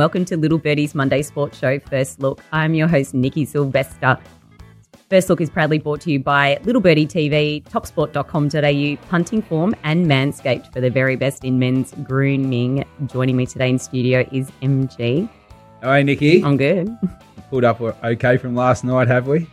welcome 0.00 0.24
to 0.24 0.34
Little 0.34 0.56
Birdie's 0.56 0.94
Monday 0.94 1.20
Sports 1.20 1.58
Show 1.58 1.78
First 1.78 2.20
Look. 2.20 2.40
I'm 2.52 2.72
your 2.72 2.88
host, 2.88 3.12
Nikki 3.12 3.44
Sylvester. 3.44 4.16
First 5.10 5.28
Look 5.28 5.42
is 5.42 5.50
proudly 5.50 5.78
brought 5.78 6.00
to 6.00 6.10
you 6.10 6.18
by 6.18 6.58
Little 6.64 6.80
Birdie 6.80 7.06
TV, 7.06 7.62
topsport.com.au, 7.64 9.08
Punting 9.10 9.42
Form, 9.42 9.76
and 9.82 10.06
Manscaped 10.06 10.72
for 10.72 10.80
the 10.80 10.88
very 10.88 11.16
best 11.16 11.44
in 11.44 11.58
men's 11.58 11.92
grooming. 12.04 12.82
Joining 13.08 13.36
me 13.36 13.44
today 13.44 13.68
in 13.68 13.78
studio 13.78 14.26
is 14.32 14.50
MG. 14.62 15.28
Hi, 15.82 16.02
Nikki. 16.02 16.42
I'm 16.42 16.56
good. 16.56 16.96
Pulled 17.50 17.64
up 17.64 17.82
okay 17.82 18.38
from 18.38 18.54
last 18.54 18.84
night, 18.84 19.06
have 19.06 19.26
we? 19.26 19.46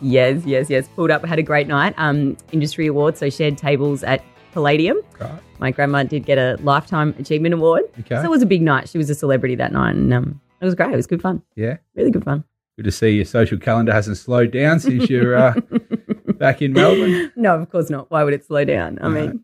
Yes, 0.00 0.44
yes, 0.44 0.70
yes. 0.70 0.86
Pulled 0.94 1.10
up, 1.10 1.24
had 1.24 1.40
a 1.40 1.42
great 1.42 1.66
night. 1.66 1.92
Um, 1.96 2.36
industry 2.52 2.86
awards, 2.86 3.18
so 3.18 3.28
shared 3.30 3.58
tables 3.58 4.04
at 4.04 4.22
Palladium. 4.52 4.98
Right. 5.20 5.40
My 5.58 5.70
grandma 5.70 6.02
did 6.04 6.24
get 6.24 6.38
a 6.38 6.56
lifetime 6.62 7.14
achievement 7.18 7.54
award. 7.54 7.82
Okay. 8.00 8.16
So 8.16 8.24
it 8.24 8.30
was 8.30 8.42
a 8.42 8.46
big 8.46 8.62
night. 8.62 8.88
She 8.88 8.98
was 8.98 9.08
a 9.10 9.14
celebrity 9.14 9.54
that 9.56 9.72
night, 9.72 9.94
and 9.96 10.12
um, 10.12 10.40
it 10.60 10.64
was 10.64 10.74
great. 10.74 10.92
It 10.92 10.96
was 10.96 11.06
good 11.06 11.22
fun. 11.22 11.42
Yeah. 11.56 11.78
Really 11.94 12.10
good 12.10 12.24
fun. 12.24 12.44
Good 12.76 12.84
to 12.84 12.92
see 12.92 13.10
your 13.10 13.24
social 13.26 13.58
calendar 13.58 13.92
hasn't 13.92 14.16
slowed 14.16 14.50
down 14.50 14.80
since 14.80 15.10
you're 15.10 15.36
uh, 15.36 15.54
back 16.38 16.62
in 16.62 16.72
Melbourne. 16.72 17.30
No, 17.36 17.54
of 17.60 17.70
course 17.70 17.90
not. 17.90 18.10
Why 18.10 18.24
would 18.24 18.32
it 18.34 18.44
slow 18.44 18.64
down? 18.64 18.98
I 19.02 19.08
No. 19.08 19.10
mean, 19.10 19.40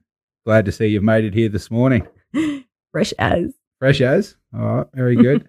Glad 0.46 0.64
to 0.64 0.72
see 0.72 0.86
you've 0.86 1.02
made 1.02 1.24
it 1.24 1.34
here 1.34 1.48
this 1.50 1.70
morning. 1.70 2.06
fresh 2.92 3.12
as. 3.18 3.52
Fresh 3.78 4.00
as. 4.00 4.36
All 4.54 4.60
right. 4.78 4.86
Very 4.94 5.14
good. 5.14 5.46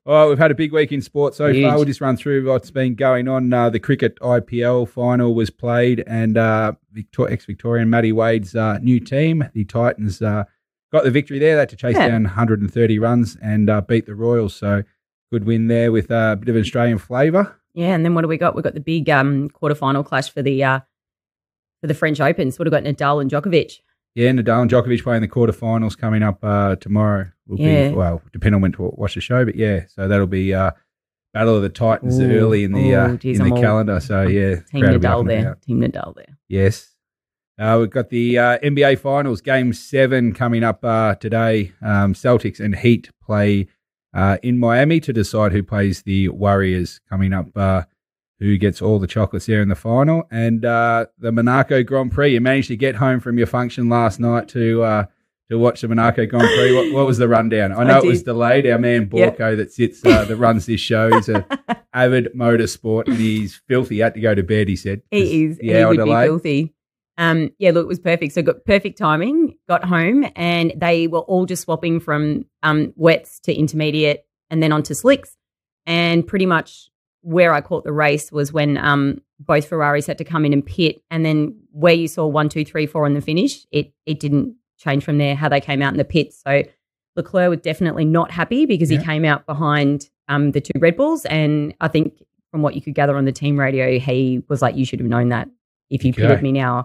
All 0.06 0.14
right. 0.14 0.28
We've 0.28 0.38
had 0.38 0.50
a 0.50 0.54
big 0.54 0.72
week 0.72 0.90
in 0.90 1.02
sport 1.02 1.34
so 1.34 1.52
Huge. 1.52 1.64
far. 1.66 1.76
We'll 1.76 1.84
just 1.84 2.00
run 2.00 2.16
through 2.16 2.46
what's 2.46 2.70
been 2.70 2.94
going 2.94 3.28
on. 3.28 3.52
Uh, 3.52 3.68
the 3.68 3.78
cricket 3.80 4.18
IPL 4.20 4.88
final 4.88 5.34
was 5.34 5.50
played, 5.50 6.02
and 6.06 6.38
uh, 6.38 6.72
Victor- 6.92 7.30
ex-Victorian 7.30 7.90
Matty 7.90 8.12
Wade's 8.12 8.54
uh, 8.56 8.78
new 8.78 9.00
team, 9.00 9.44
the 9.52 9.64
Titans, 9.64 10.22
uh, 10.22 10.44
got 10.92 11.04
the 11.04 11.10
victory 11.10 11.38
there. 11.38 11.56
They 11.56 11.60
had 11.60 11.68
to 11.70 11.76
chase 11.76 11.96
Yeah. 11.96 12.08
down 12.08 12.22
130 12.22 12.98
runs 12.98 13.36
and 13.42 13.68
uh, 13.68 13.82
beat 13.82 14.06
the 14.06 14.14
Royals. 14.14 14.54
So 14.54 14.82
good 15.30 15.44
win 15.44 15.66
there 15.66 15.92
with 15.92 16.10
uh, 16.10 16.30
a 16.32 16.36
bit 16.36 16.48
of 16.48 16.56
Australian 16.56 16.96
flavour. 16.96 17.54
Yeah, 17.74 17.94
and 17.94 18.02
then 18.02 18.14
what 18.14 18.22
do 18.22 18.28
we 18.28 18.38
got? 18.38 18.54
We've 18.54 18.64
got 18.64 18.74
the 18.74 18.80
big 18.80 19.10
um, 19.10 19.50
quarterfinal 19.50 20.06
clash 20.06 20.30
for 20.30 20.40
the 20.42 20.64
uh, 20.64 20.80
for 21.82 21.86
the 21.86 21.94
French 21.94 22.18
Open. 22.18 22.50
So 22.50 22.58
what 22.64 22.72
have 22.72 22.82
got? 22.82 22.90
Nadal 22.90 23.20
and 23.20 23.30
Djokovic. 23.30 23.80
Yeah, 24.14 24.30
Nadal 24.30 24.62
and 24.62 24.70
Djokovic 24.70 25.02
playing 25.02 25.22
the 25.22 25.28
quarterfinals 25.28 25.96
coming 25.96 26.22
up 26.22 26.42
uh, 26.42 26.76
tomorrow. 26.76 27.28
Will 27.46 27.60
Yeah. 27.60 27.88
be 27.90 27.94
well, 27.94 28.20
depending 28.32 28.56
on 28.56 28.62
when 28.62 28.72
to 28.72 28.90
watch 28.96 29.14
the 29.14 29.20
show, 29.20 29.44
but 29.44 29.54
yeah, 29.54 29.84
so 29.88 30.08
that'll 30.08 30.26
be 30.26 30.52
uh, 30.52 30.72
Battle 31.32 31.56
of 31.56 31.62
the 31.62 31.68
Titans 31.68 32.18
Ooh. 32.18 32.30
early 32.30 32.64
in 32.64 32.72
the 32.72 32.94
uh, 32.94 33.08
Ooh, 33.10 33.18
geez, 33.18 33.38
in 33.38 33.46
I'm 33.46 33.54
the 33.54 33.60
calendar. 33.60 34.00
So 34.00 34.22
yeah, 34.22 34.56
Team 34.72 34.80
crowd 34.82 34.92
will 34.92 34.98
be 34.98 35.06
up 35.06 35.18
Nadal 35.18 35.26
there. 35.28 35.58
Team 35.66 35.80
Nadal 35.80 36.14
there. 36.16 36.38
Yes. 36.48 36.94
Uh, 37.58 37.76
we've 37.80 37.90
got 37.90 38.08
the 38.08 38.38
uh, 38.38 38.58
NBA 38.58 38.98
Finals, 39.00 39.40
Game 39.40 39.72
7 39.72 40.32
coming 40.32 40.62
up 40.62 40.84
uh, 40.84 41.16
today. 41.16 41.72
Um, 41.82 42.14
Celtics 42.14 42.60
and 42.60 42.76
Heat 42.76 43.10
play 43.20 43.66
uh, 44.14 44.38
in 44.44 44.58
Miami 44.58 45.00
to 45.00 45.12
decide 45.12 45.50
who 45.52 45.62
plays 45.64 46.02
the 46.02 46.28
Warriors 46.28 47.00
coming 47.10 47.32
up, 47.32 47.48
uh, 47.56 47.82
who 48.40 48.56
gets 48.56 48.80
all 48.80 48.98
the 48.98 49.06
chocolates 49.06 49.46
there 49.46 49.60
in 49.62 49.68
the 49.68 49.74
final. 49.74 50.22
And 50.30 50.64
uh, 50.64 51.06
the 51.18 51.32
Monaco 51.32 51.82
Grand 51.82 52.12
Prix, 52.12 52.34
you 52.34 52.40
managed 52.40 52.68
to 52.68 52.76
get 52.76 52.96
home 52.96 53.20
from 53.20 53.36
your 53.38 53.46
function 53.46 53.88
last 53.88 54.20
night 54.20 54.48
to 54.50 54.82
uh, 54.82 55.04
to 55.50 55.58
watch 55.58 55.80
the 55.80 55.88
Monaco 55.88 56.26
Grand 56.26 56.46
Prix. 56.46 56.74
What, 56.74 56.92
what 56.94 57.06
was 57.06 57.18
the 57.18 57.26
rundown? 57.28 57.72
I 57.72 57.84
know 57.84 57.94
I 57.96 57.98
it 57.98 58.04
was 58.04 58.22
delayed. 58.22 58.66
Our 58.66 58.78
man 58.78 59.08
Yeah. 59.12 59.30
Borko 59.30 59.56
that 59.56 59.72
sits 59.72 60.04
uh, 60.04 60.24
that 60.24 60.36
runs 60.36 60.66
this 60.66 60.80
show 60.80 61.08
is 61.08 61.28
a 61.28 61.44
avid 61.92 62.28
motorsport 62.34 63.08
and 63.08 63.16
he's 63.16 63.60
filthy. 63.66 63.96
He 63.96 64.00
had 64.00 64.14
to 64.14 64.20
go 64.20 64.34
to 64.34 64.42
bed, 64.42 64.68
he 64.68 64.76
said. 64.76 65.02
He 65.10 65.44
is. 65.46 65.58
The 65.58 65.72
he 65.78 65.84
would 65.84 65.96
delay. 65.96 66.24
be 66.24 66.28
filthy. 66.28 66.74
Um, 67.16 67.50
yeah, 67.58 67.72
look, 67.72 67.82
it 67.86 67.88
was 67.88 67.98
perfect. 67.98 68.34
So 68.34 68.42
got 68.42 68.64
perfect 68.64 68.96
timing. 68.98 69.56
Got 69.68 69.84
home, 69.84 70.24
and 70.36 70.72
they 70.76 71.08
were 71.08 71.18
all 71.18 71.46
just 71.46 71.62
swapping 71.62 71.98
from 71.98 72.44
um, 72.62 72.92
wets 72.94 73.40
to 73.40 73.52
intermediate, 73.52 74.24
and 74.50 74.62
then 74.62 74.70
onto 74.70 74.94
slicks. 74.94 75.36
And 75.84 76.24
pretty 76.24 76.46
much 76.46 76.90
where 77.22 77.52
I 77.52 77.60
caught 77.60 77.84
the 77.84 77.92
race 77.92 78.30
was 78.32 78.52
when 78.52 78.76
um, 78.78 79.20
both 79.40 79.66
Ferraris 79.68 80.06
had 80.06 80.18
to 80.18 80.24
come 80.24 80.44
in 80.44 80.52
and 80.52 80.64
pit, 80.64 81.02
and 81.10 81.24
then 81.24 81.58
where 81.72 81.94
you 81.94 82.08
saw 82.08 82.26
one, 82.26 82.48
two, 82.48 82.64
three, 82.64 82.86
four 82.86 83.04
on 83.04 83.14
the 83.14 83.20
finish, 83.20 83.66
it 83.70 83.92
it 84.06 84.20
didn't 84.20 84.54
change 84.78 85.04
from 85.04 85.18
there. 85.18 85.34
How 85.34 85.48
they 85.48 85.60
came 85.60 85.82
out 85.82 85.92
in 85.92 85.98
the 85.98 86.04
pits. 86.04 86.40
So 86.46 86.62
Leclerc 87.16 87.50
was 87.50 87.60
definitely 87.60 88.04
not 88.04 88.30
happy 88.30 88.64
because 88.66 88.90
Yeah. 88.90 88.98
he 88.98 89.04
came 89.04 89.24
out 89.24 89.44
behind 89.46 90.08
um, 90.28 90.52
the 90.52 90.60
two 90.60 90.78
Red 90.78 90.96
Bulls, 90.96 91.24
and 91.26 91.74
I 91.80 91.88
think 91.88 92.14
from 92.50 92.62
what 92.62 92.74
you 92.74 92.80
could 92.80 92.94
gather 92.94 93.16
on 93.16 93.24
the 93.24 93.32
team 93.32 93.58
radio, 93.58 93.98
he 93.98 94.42
was 94.48 94.62
like, 94.62 94.76
"You 94.76 94.84
should 94.84 95.00
have 95.00 95.08
known 95.08 95.28
that 95.30 95.48
if 95.90 96.04
you 96.04 96.10
Okay. 96.10 96.22
pitted 96.22 96.42
me 96.42 96.52
now." 96.52 96.84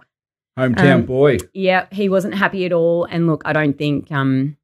Hometown 0.57 0.93
Um, 0.93 1.05
boy. 1.05 1.37
Yeah, 1.53 1.87
he 1.91 2.09
wasn't 2.09 2.35
happy 2.35 2.65
at 2.65 2.71
all. 2.73 3.05
And 3.05 3.25
look, 3.27 3.41
I 3.45 3.53
don't 3.53 3.75
think 3.77 4.11
um, 4.11 4.55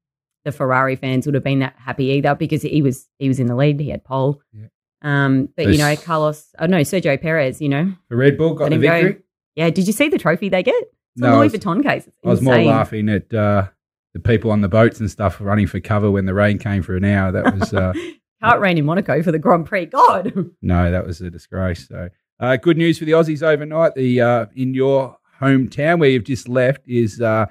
the 0.46 0.52
Ferrari 0.52 0.96
fans 0.96 1.26
would 1.26 1.34
have 1.36 1.44
been 1.44 1.60
that 1.60 1.76
happy 1.78 2.06
either 2.12 2.36
because 2.36 2.62
he 2.62 2.82
was 2.82 3.08
he 3.20 3.28
was 3.28 3.40
in 3.40 3.48
the 3.48 3.56
lead. 3.56 3.80
He 3.80 3.90
had 3.90 4.04
pole. 4.04 4.42
Yeah. 4.54 4.68
Um, 5.02 5.50
but 5.56 5.68
you 5.68 5.78
know, 5.78 5.96
Carlos, 5.96 6.48
oh 6.60 6.66
no, 6.66 6.78
Sergio 6.80 7.22
Perez. 7.22 7.62
You 7.62 7.70
know, 7.70 7.94
The 8.10 8.16
Red 8.16 8.38
Bull 8.38 8.54
got 8.54 8.70
the 8.70 8.76
him 8.76 8.82
go. 8.82 8.92
victory. 9.02 9.24
yeah. 9.56 9.70
Did 9.70 9.88
you 9.88 9.94
see 9.94 10.10
the 10.10 10.18
trophy 10.20 10.50
they 10.50 10.64
get? 10.64 10.76
It's 10.76 10.92
No, 11.22 11.38
Louis 11.38 11.52
was- 11.52 11.54
Vuitton 11.54 11.84
case. 11.84 12.08
I 12.26 12.30
was 12.30 12.42
more 12.42 12.58
laughing 12.62 13.10
at 13.10 13.34
uh, 13.34 13.68
the 14.14 14.20
people 14.20 14.52
on 14.52 14.62
the 14.62 14.68
boats 14.70 15.00
and 15.00 15.10
stuff 15.10 15.40
running 15.40 15.68
for 15.68 15.80
cover 15.80 16.12
when 16.12 16.26
the 16.26 16.34
rain 16.34 16.58
came 16.58 16.84
for 16.84 16.96
an 16.98 17.06
hour. 17.06 17.32
That 17.32 17.54
was 17.58 17.74
uh, 17.74 17.94
Can't 18.44 18.60
rain 18.62 18.78
in 18.78 18.86
Monaco 18.86 19.22
for 19.22 19.32
the 19.34 19.40
Grand 19.40 19.66
Prix. 19.66 19.86
God. 19.88 20.34
no, 20.62 20.92
that 20.92 21.06
was 21.06 21.20
a 21.22 21.30
disgrace. 21.30 21.88
So 21.90 22.10
uh, 22.40 22.56
good 22.58 22.78
news 22.78 22.98
for 22.98 23.06
the 23.06 23.12
Aussies 23.14 23.44
overnight. 23.44 23.96
The 23.96 24.22
uh, 24.22 24.46
in 24.56 24.74
your 24.74 25.18
hometown 25.42 26.00
where 26.00 26.10
you've 26.10 26.24
just 26.26 26.48
left 26.50 26.82
is 26.88 27.20
uh, 27.22 27.46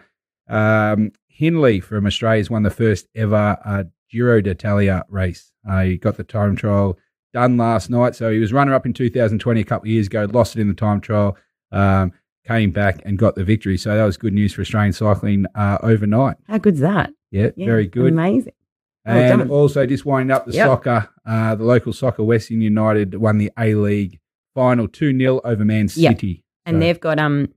um, 0.49 1.13
Hindley 1.29 1.81
from 1.81 2.07
Australia's 2.07 2.51
won 2.51 2.63
the 2.63 2.71
first 2.71 3.07
ever 3.15 3.59
uh, 3.65 3.85
Giro 4.11 4.41
d'Italia 4.41 5.05
race. 5.09 5.53
Uh, 5.69 5.83
he 5.83 5.99
got 5.99 6.17
the 6.17 6.25
time 6.25 6.57
trial 6.57 6.99
done 7.33 7.57
last 7.57 7.91
night. 7.91 8.15
So 8.15 8.31
he 8.31 8.39
was 8.39 8.53
runner 8.53 8.75
up 8.75 8.87
in 8.87 8.93
2020 8.93 9.61
a 9.61 9.65
couple 9.65 9.87
of 9.87 9.91
years 9.91 10.07
ago, 10.07 10.27
lost 10.33 10.57
it 10.57 10.61
in 10.61 10.69
the 10.69 10.75
time 10.75 11.01
trial. 11.01 11.37
Um, 11.73 12.13
Came 12.47 12.71
back 12.71 13.03
and 13.05 13.19
got 13.19 13.35
the 13.35 13.45
victory. 13.45 13.77
So 13.77 13.95
that 13.95 14.05
was 14.05 14.17
good 14.17 14.33
news 14.33 14.55
for 14.55 14.63
Australian 14.63 14.95
cycling 14.95 15.45
uh, 15.55 15.77
overnight. 15.83 16.39
How 16.47 16.57
good's 16.57 16.81
that? 16.81 17.11
Yeah, 17.31 17.51
Yeah, 17.57 17.67
very 17.67 17.87
good. 17.87 18.11
Amazing. 18.15 18.55
Well 19.05 19.17
And 19.19 19.39
done. 19.41 19.51
also 19.51 19.85
just 19.85 20.07
winding 20.07 20.35
up 20.35 20.47
the 20.47 20.53
Yep. 20.53 20.67
soccer, 20.67 21.09
uh, 21.27 21.55
the 21.57 21.65
local 21.65 21.93
soccer, 21.93 22.25
Western 22.25 22.63
United 22.63 23.17
won 23.17 23.37
the 23.37 23.53
A 23.59 23.75
League 23.75 24.19
final 24.55 24.89
2 24.89 25.15
0 25.19 25.43
over 25.45 25.63
Man 25.63 25.89
Yep. 25.95 26.15
City. 26.15 26.43
And 26.65 26.77
So- 26.77 26.81
they've 26.81 26.99
got 26.99 27.19
um 27.19 27.49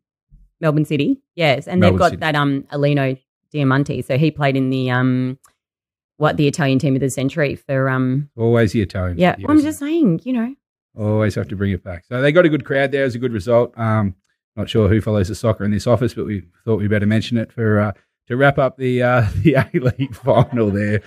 Melbourne 0.60 0.84
City. 0.84 1.22
Yes. 1.36 1.70
And 1.70 1.80
Melbourne 1.80 1.94
they've 1.96 2.00
got 2.00 2.10
City. 2.10 2.20
that 2.20 2.36
um 2.36 2.64
Alino 2.74 3.18
Diamanti. 3.54 4.04
So 4.04 4.18
he 4.18 4.30
played 4.30 4.58
in 4.58 4.72
the 4.72 4.92
um 4.92 5.40
what 6.22 6.38
the 6.38 6.48
Italian 6.48 6.78
team 6.78 6.94
of 6.94 7.02
the 7.02 7.10
century 7.10 7.56
for 7.56 7.90
um 7.90 8.30
always 8.38 8.74
the 8.74 8.82
Italian. 8.82 9.18
yeah. 9.18 9.36
the 9.36 9.48
I'm 9.50 9.60
just 9.60 9.80
saying, 9.80 10.22
you 10.24 10.34
know. 10.34 10.56
Always 10.96 11.34
have 11.34 11.48
to 11.48 11.56
bring 11.56 11.72
it 11.72 11.84
back. 11.84 12.06
So 12.06 12.22
they 12.22 12.32
got 12.32 12.46
a 12.46 12.50
good 12.50 12.64
crowd 12.64 12.92
there. 12.92 13.02
It 13.02 13.06
was 13.06 13.16
a 13.16 13.20
good 13.20 13.34
result. 13.34 13.74
Um, 13.76 14.16
not 14.56 14.70
sure 14.70 14.88
who 14.88 15.02
follows 15.02 15.30
the 15.30 15.36
soccer 15.36 15.64
in 15.64 15.72
this 15.72 15.88
office, 15.88 16.14
but 16.14 16.26
we 16.26 16.44
thought 16.64 16.80
we 16.80 16.88
better 16.88 17.08
mention 17.08 17.38
it 17.38 17.52
for 17.52 17.80
uh, 17.80 17.92
to 18.28 18.38
wrap 18.38 18.60
up 18.60 18.78
the 18.78 19.02
uh, 19.02 19.26
the 19.38 19.56
A 19.56 19.70
League 19.74 20.14
final 20.14 20.70
there 20.70 21.02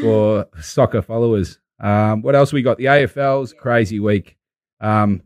for 0.00 0.46
soccer 0.60 1.02
followers. 1.02 1.58
Um, 1.80 2.22
what 2.22 2.36
else 2.36 2.52
we 2.52 2.62
got? 2.62 2.78
The 2.78 2.84
AFL's 2.84 3.52
crazy 3.54 3.98
week. 3.98 4.36
Um, 4.80 5.22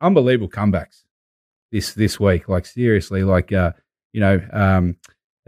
unbelievable 0.00 0.50
comebacks 0.50 1.04
this 1.70 1.94
this 1.94 2.18
week. 2.18 2.48
Like 2.48 2.66
seriously, 2.66 3.22
like 3.22 3.52
uh, 3.52 3.72
you 4.12 4.20
know, 4.20 4.40
um, 4.52 4.96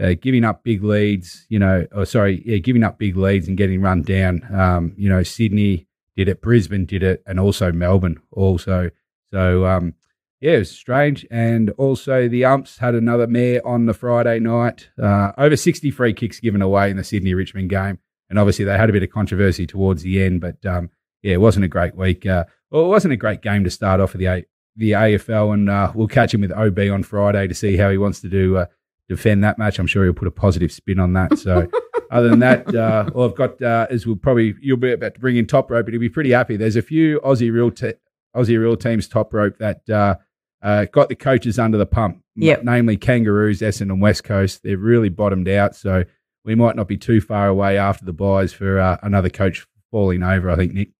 uh, 0.01 0.15
giving 0.21 0.45
up 0.45 0.63
big 0.65 0.83
leads. 0.83 1.47
You 1.49 1.59
know, 1.59 1.87
or 1.93 2.05
sorry, 2.05 2.43
yeah, 2.45 2.59
giving 2.59 2.83
up 2.85 2.99
big 2.99 3.17
leads 3.17 3.49
and 3.49 3.57
getting 3.57 3.81
run 3.81 4.03
down. 4.03 4.43
Um, 4.55 4.95
you 4.97 5.09
know, 5.09 5.23
Sydney 5.23 5.87
did 6.17 6.29
it, 6.29 6.41
Brisbane 6.41 6.87
did 6.87 7.03
it, 7.03 7.23
and 7.27 7.39
also 7.39 7.73
Melbourne 7.73 8.19
also. 8.33 8.91
So 9.31 9.67
um, 9.67 9.95
yeah, 10.41 10.53
it 10.53 10.59
was 10.59 10.71
strange. 10.71 11.27
And 11.31 11.71
also 11.71 12.29
the 12.29 12.45
umps 12.45 12.79
had 12.79 12.95
another 12.95 13.27
mare 13.27 13.67
on 13.67 13.87
the 13.87 13.95
Friday 13.95 14.39
night. 14.39 14.89
Uh, 15.01 15.33
over 15.39 15.57
sixty 15.57 15.91
free 15.91 16.13
kicks 16.13 16.41
given 16.41 16.63
away 16.63 16.91
in 16.91 16.97
the 16.97 17.05
Sydney 17.05 17.35
Richmond 17.35 17.71
game, 17.71 17.99
and 18.31 18.39
obviously 18.39 18.65
they 18.65 18.77
had 18.77 18.91
a 18.91 18.93
bit 18.93 19.03
of 19.03 19.11
controversy 19.11 19.67
towards 19.67 20.03
the 20.03 20.23
end. 20.23 20.41
But 20.41 20.65
um, 20.67 20.91
yeah, 21.23 21.35
it 21.35 21.41
wasn't 21.41 21.65
a 21.65 21.69
great 21.69 21.97
week. 21.97 22.27
Uh, 22.27 22.45
well, 22.71 22.85
it 22.85 22.89
wasn't 22.89 23.15
a 23.15 23.17
great 23.17 23.43
game 23.43 23.65
to 23.65 23.71
start 23.71 24.01
off 24.01 24.13
the 24.13 24.27
A- 24.27 24.47
the 24.77 24.93
AFL, 24.93 25.55
and 25.55 25.71
uh, 25.71 25.91
we'll 25.95 26.09
catch 26.09 26.35
him 26.35 26.43
with 26.43 26.53
OB 26.53 26.79
on 26.93 27.03
Friday 27.03 27.49
to 27.49 27.55
see 27.55 27.77
how 27.77 27.91
he 27.91 27.99
wants 27.99 28.21
to 28.21 28.29
do 28.29 28.59
uh, 28.59 28.67
defend 29.09 29.45
that 29.45 29.59
match. 29.59 29.79
I'm 29.79 29.87
sure 29.87 30.05
he'll 30.05 30.13
put 30.13 30.29
a 30.29 30.33
positive 30.33 30.73
spin 30.73 30.99
on 30.99 31.13
that. 31.15 31.39
So. 31.39 31.69
Other 32.11 32.29
than 32.29 32.39
that, 32.39 32.73
uh, 32.73 33.11
all 33.15 33.25
I've 33.25 33.35
got 33.35 33.61
uh, 33.61 33.89
is 33.91 34.07
we'll 34.07 34.15
probably 34.15 34.55
you'll 34.61 34.77
be 34.77 34.93
about 34.93 35.15
to 35.15 35.21
bring 35.21 35.37
in 35.37 35.47
top 35.47 35.71
rope, 35.71 35.87
but 35.87 35.93
he'll 35.93 36.01
be 36.01 36.09
pretty 36.09 36.31
happy. 36.31 36.57
There's 36.57 36.77
a 36.77 36.83
few 36.83 37.21
Aussie 37.21 37.53
real 37.53 37.73
te- 37.73 37.95
Aussie 38.35 38.61
real 38.61 38.77
teams 38.77 39.09
top 39.09 39.35
rope 39.35 39.59
that 39.59 39.89
uh, 39.91 40.15
uh, 40.63 40.85
got 40.87 41.09
the 41.09 41.17
coaches 41.17 41.59
under 41.59 41.79
the 41.79 41.87
pump. 41.87 42.23
Yep. 42.37 42.65
namely 42.65 42.97
Kangaroos, 42.99 43.61
Essendon, 43.61 43.93
and 43.93 44.01
West 44.01 44.23
Coast. 44.25 44.63
They've 44.63 44.81
really 44.81 45.09
bottomed 45.09 45.49
out, 45.49 45.75
so 45.75 46.05
we 46.45 46.55
might 46.55 46.77
not 46.77 46.87
be 46.87 46.99
too 46.99 47.21
far 47.21 47.49
away 47.49 47.79
after 47.79 48.05
the 48.05 48.13
buys 48.13 48.53
for 48.53 48.79
uh, 48.79 48.99
another 49.03 49.31
coach 49.31 49.67
falling 49.91 50.23
over. 50.23 50.51
I 50.51 50.57
think 50.57 50.73
Nick. 50.73 50.91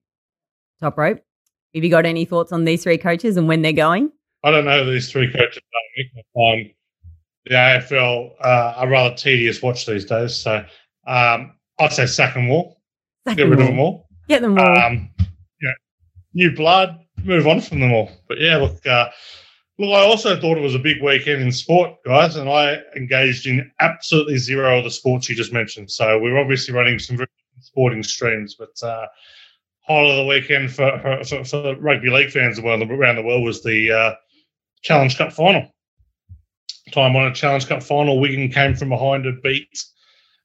Top 0.79 0.97
rope. 0.97 1.21
Have 1.75 1.83
you 1.83 1.89
got 1.89 2.05
any 2.05 2.25
thoughts 2.25 2.51
on 2.51 2.65
these 2.65 2.83
three 2.83 2.97
coaches 2.97 3.37
and 3.37 3.47
when 3.47 3.61
they're 3.61 3.71
going? 3.71 4.11
I 4.43 4.51
don't 4.51 4.65
know 4.65 4.83
who 4.83 4.91
these 4.91 5.11
three 5.11 5.31
coaches 5.31 5.61
are. 6.37 6.55
Nick. 7.49 7.57
I 7.57 7.79
find 7.79 7.89
the 7.89 7.95
AFL 7.95 8.31
uh, 8.41 8.73
a 8.77 8.87
rather 8.87 9.15
tedious 9.15 9.61
watch 9.61 9.85
these 9.85 10.05
days. 10.05 10.35
So 10.35 10.65
um, 11.05 11.55
I'd 11.79 11.93
say 11.93 12.05
Sack 12.05 12.35
and 12.35 12.49
Wall. 12.49 12.79
Sack 13.27 13.37
Get 13.37 13.43
them 13.43 13.51
rid 13.51 13.61
of 13.61 13.67
them 13.67 13.79
all. 13.79 14.07
Get 14.27 14.41
them 14.41 14.57
all. 14.57 14.77
Um, 14.77 15.09
yeah, 15.61 15.73
new 16.33 16.55
blood. 16.55 16.99
Move 17.23 17.47
on 17.47 17.61
from 17.61 17.79
them 17.79 17.93
all. 17.93 18.11
But 18.27 18.39
yeah, 18.39 18.57
look, 18.57 18.85
uh, 18.85 19.09
look. 19.79 19.89
I 19.89 20.05
also 20.05 20.39
thought 20.39 20.57
it 20.57 20.61
was 20.61 20.75
a 20.75 20.79
big 20.79 21.01
weekend 21.01 21.41
in 21.41 21.51
sport, 21.51 21.95
guys, 22.05 22.35
and 22.35 22.49
I 22.49 22.77
engaged 22.95 23.47
in 23.47 23.71
absolutely 23.79 24.37
zero 24.37 24.77
of 24.77 24.83
the 24.83 24.91
sports 24.91 25.29
you 25.29 25.35
just 25.35 25.53
mentioned. 25.53 25.89
So 25.91 26.19
we're 26.19 26.37
obviously 26.37 26.73
running 26.73 26.99
some 26.99 27.17
sporting 27.59 28.03
streams, 28.03 28.55
but 28.55 28.81
uh, 28.87 29.07
highlight 29.81 30.11
of 30.11 30.17
the 30.17 30.25
weekend 30.25 30.71
for 30.71 30.99
for, 31.23 31.23
for, 31.23 31.43
for 31.43 31.75
rugby 31.77 32.09
league 32.09 32.31
fans 32.31 32.59
around 32.59 32.79
the, 32.79 32.93
around 32.93 33.15
the 33.15 33.23
world 33.23 33.43
was 33.43 33.63
the 33.63 33.91
uh, 33.91 34.15
Challenge 34.83 35.17
Cup 35.17 35.33
final. 35.33 35.73
Time 36.91 37.15
on 37.15 37.27
a 37.27 37.33
Challenge 37.33 37.67
Cup 37.67 37.83
final, 37.83 38.19
Wigan 38.19 38.49
came 38.49 38.75
from 38.75 38.89
behind 38.89 39.23
to 39.25 39.33
beat 39.43 39.83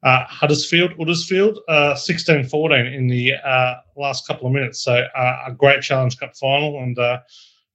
uh, 0.02 0.24
Huddersfield, 0.24 0.92
Huddersfield, 0.98 1.60
uh, 1.68 1.94
16-14 1.94 2.94
in 2.94 3.06
the 3.06 3.34
uh, 3.34 3.74
last 3.96 4.26
couple 4.26 4.48
of 4.48 4.52
minutes. 4.52 4.82
So 4.82 4.92
uh, 5.16 5.44
a 5.46 5.52
great 5.52 5.82
Challenge 5.82 6.18
Cup 6.18 6.34
final, 6.36 6.78
and 6.82 6.98
uh, 6.98 7.20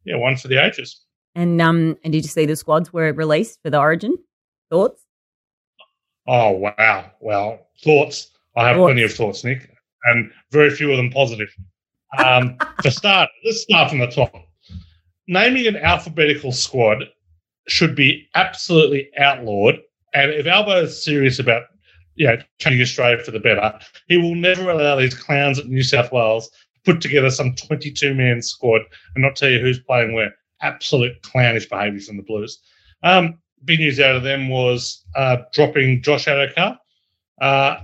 yeah, 0.03 0.17
one 0.17 0.35
for 0.35 0.47
the 0.49 0.63
ages. 0.63 1.01
and 1.35 1.61
um, 1.61 1.95
and 2.03 2.11
did 2.11 2.23
you 2.23 2.29
see 2.29 2.45
the 2.45 2.55
squads 2.55 2.91
were 2.91 3.13
released 3.13 3.59
for 3.63 3.69
the 3.69 3.79
Origin? 3.79 4.17
Thoughts? 4.69 5.03
Oh 6.27 6.51
wow! 6.51 7.09
Well, 7.21 7.67
thoughts. 7.83 8.31
I 8.57 8.67
have 8.69 8.77
Thoughts. 8.77 8.87
plenty 8.87 9.03
of 9.03 9.13
thoughts, 9.13 9.43
Nick, 9.43 9.69
and 10.05 10.31
very 10.51 10.69
few 10.71 10.91
of 10.91 10.97
them 10.97 11.09
positive. 11.11 11.47
Um, 12.17 12.57
for 12.81 12.91
start, 12.91 13.29
let's 13.45 13.61
start 13.61 13.89
from 13.89 13.99
the 13.99 14.07
top. 14.07 14.33
Naming 15.27 15.67
an 15.67 15.77
alphabetical 15.77 16.51
squad 16.51 17.03
should 17.67 17.95
be 17.95 18.27
absolutely 18.35 19.09
outlawed. 19.17 19.79
And 20.13 20.31
if 20.31 20.47
Albo 20.47 20.83
is 20.83 21.03
serious 21.03 21.39
about 21.39 21.63
you 22.15 22.27
know, 22.27 22.37
changing 22.59 22.81
Australia 22.81 23.23
for 23.23 23.31
the 23.31 23.39
better, 23.39 23.77
he 24.07 24.17
will 24.17 24.35
never 24.35 24.69
allow 24.69 24.95
these 24.95 25.13
clowns 25.13 25.59
at 25.59 25.67
New 25.67 25.83
South 25.83 26.11
Wales 26.11 26.49
put 26.87 27.01
together 27.01 27.29
some 27.29 27.53
22 27.53 28.13
man 28.13 28.41
squad 28.41 28.81
and 29.13 29.23
not 29.23 29.35
tell 29.35 29.49
you 29.49 29.59
who's 29.59 29.79
playing 29.79 30.13
where. 30.13 30.33
Absolute 30.61 31.21
clownish 31.21 31.69
behaviour 31.69 31.99
from 31.99 32.17
the 32.17 32.23
Blues. 32.23 32.59
Um, 33.03 33.37
big 33.65 33.79
news 33.79 33.99
out 33.99 34.15
of 34.15 34.23
them 34.23 34.49
was 34.49 35.03
uh, 35.15 35.37
dropping 35.53 36.01
Josh 36.01 36.25
Addo-Carr. 36.25 36.79
Uh, 37.39 37.77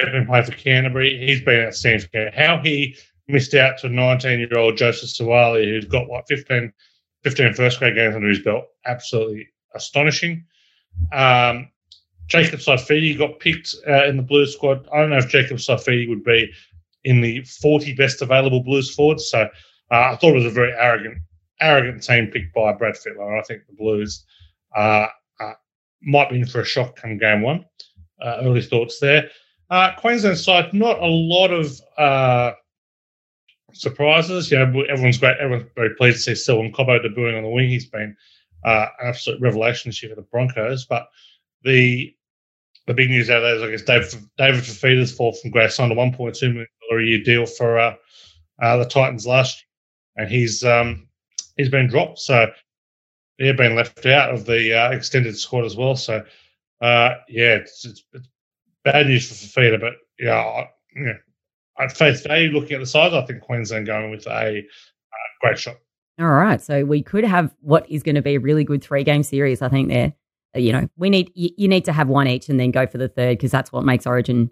he's 0.00 0.10
been 0.10 0.26
playing 0.26 0.44
for 0.44 0.52
Canterbury. 0.52 1.18
He's 1.26 1.40
been 1.40 1.66
outstanding. 1.66 2.08
How 2.36 2.60
he 2.62 2.96
missed 3.26 3.54
out 3.54 3.78
to 3.78 3.88
19 3.88 4.38
year 4.38 4.58
old 4.58 4.76
Joseph 4.76 5.08
Suaalii, 5.08 5.64
who's 5.64 5.86
got 5.86 6.08
what 6.08 6.28
15, 6.28 6.72
15 7.24 7.54
first 7.54 7.78
grade 7.78 7.94
games 7.94 8.14
under 8.14 8.28
his 8.28 8.40
belt. 8.40 8.64
Absolutely 8.86 9.48
astonishing. 9.74 10.44
Um, 11.12 11.68
Jacob 12.26 12.60
Saifiti 12.60 13.16
got 13.16 13.40
picked 13.40 13.74
uh, 13.86 14.04
in 14.04 14.16
the 14.16 14.22
Blues 14.22 14.52
squad. 14.52 14.86
I 14.92 15.00
don't 15.00 15.10
know 15.10 15.18
if 15.18 15.28
Jacob 15.28 15.56
Saifiti 15.56 16.08
would 16.08 16.24
be 16.24 16.50
in 17.04 17.20
the 17.20 17.42
40 17.42 17.94
best 17.94 18.20
available 18.22 18.62
Blues 18.62 18.94
forwards. 18.94 19.30
So 19.30 19.42
uh, 19.90 20.10
I 20.12 20.16
thought 20.16 20.30
it 20.30 20.36
was 20.36 20.44
a 20.44 20.50
very 20.50 20.72
arrogant, 20.72 21.18
arrogant 21.60 22.02
team 22.02 22.26
picked 22.26 22.54
by 22.54 22.72
Brad 22.72 22.94
Fittler. 22.94 23.38
I 23.38 23.42
think 23.42 23.62
the 23.66 23.74
Blues 23.74 24.24
uh, 24.76 25.06
uh, 25.40 25.52
might 26.02 26.28
be 26.30 26.40
in 26.40 26.46
for 26.46 26.60
a 26.60 26.66
shock 26.66 26.96
come 26.96 27.16
game 27.18 27.42
one. 27.42 27.64
Uh, 28.20 28.38
early 28.42 28.62
thoughts 28.62 28.98
there. 29.00 29.30
Uh, 29.70 29.92
Queensland 29.96 30.38
side, 30.38 30.74
not 30.74 30.98
a 30.98 31.06
lot 31.06 31.50
of 31.50 31.80
surprises. 33.72 34.50
You 34.50 34.58
know, 34.58 34.82
everyone's 34.82 35.18
great. 35.18 35.36
Everyone's 35.38 35.70
very 35.74 35.94
pleased 35.94 36.18
to 36.18 36.22
see 36.22 36.34
Selwyn 36.34 36.72
Cobbo 36.72 37.04
debuting 37.04 37.36
on 37.36 37.42
the 37.42 37.48
wing. 37.48 37.68
He's 37.68 37.86
been 37.86 38.16
uh, 38.64 38.86
an 39.00 39.08
absolute 39.08 39.40
revelation 39.40 39.88
this 39.88 40.02
year 40.02 40.10
for 40.10 40.20
the 40.20 40.26
Broncos. 40.30 40.84
But 40.84 41.08
the 41.62 42.14
the 42.86 42.94
big 42.94 43.10
news 43.10 43.28
out 43.28 43.40
that 43.40 43.56
is, 43.58 43.62
I 43.62 43.70
guess, 43.70 43.82
David, 43.82 44.28
David 44.38 44.64
Fifita's 44.64 45.12
fall 45.12 45.34
from 45.34 45.50
grace 45.50 45.74
signed 45.74 45.92
a 45.92 45.94
$1.2 45.94 46.42
million 46.42 46.66
a 46.90 47.00
year 47.02 47.22
deal 47.22 47.44
for 47.44 47.78
uh, 47.78 47.94
uh, 48.62 48.78
the 48.78 48.86
Titans 48.86 49.26
last 49.26 49.58
year. 49.58 50.24
And 50.24 50.32
he's 50.32 50.64
um, 50.64 51.06
he's 51.56 51.68
been 51.68 51.86
dropped. 51.86 52.18
So 52.18 52.50
they've 53.38 53.56
been 53.56 53.76
left 53.76 54.06
out 54.06 54.32
of 54.32 54.46
the 54.46 54.74
uh, 54.74 54.90
extended 54.90 55.36
squad 55.36 55.66
as 55.66 55.76
well. 55.76 55.96
So, 55.96 56.24
uh, 56.80 57.14
yeah, 57.28 57.56
it's, 57.56 57.84
it's, 57.84 58.04
it's 58.14 58.28
bad 58.84 59.06
news 59.06 59.28
for 59.28 59.34
Fifita. 59.60 59.78
But, 59.78 59.94
yeah, 60.18 60.36
I, 60.36 60.70
yeah, 60.96 61.12
at 61.78 61.96
face 61.96 62.26
value, 62.26 62.50
looking 62.50 62.74
at 62.74 62.80
the 62.80 62.86
size, 62.86 63.12
I 63.12 63.24
think 63.24 63.40
Queensland 63.42 63.86
going 63.86 64.10
with 64.10 64.26
a 64.26 64.30
uh, 64.30 64.62
great 65.40 65.58
shot. 65.58 65.76
All 66.20 66.26
right. 66.26 66.60
So 66.60 66.84
we 66.84 67.02
could 67.02 67.24
have 67.24 67.54
what 67.60 67.88
is 67.88 68.02
going 68.02 68.16
to 68.16 68.22
be 68.22 68.34
a 68.34 68.40
really 68.40 68.64
good 68.64 68.82
three 68.82 69.04
game 69.04 69.22
series, 69.22 69.62
I 69.62 69.68
think, 69.68 69.88
there. 69.88 70.12
Uh, 70.56 70.58
You 70.58 70.72
know, 70.72 70.88
we 70.96 71.10
need, 71.10 71.30
you, 71.34 71.50
you 71.56 71.68
need 71.68 71.84
to 71.84 71.92
have 71.92 72.08
one 72.08 72.26
each 72.26 72.48
and 72.48 72.58
then 72.58 72.70
go 72.72 72.86
for 72.86 72.98
the 72.98 73.08
third 73.08 73.38
because 73.38 73.50
that's 73.50 73.70
what 73.70 73.84
makes 73.84 74.06
Origin 74.06 74.50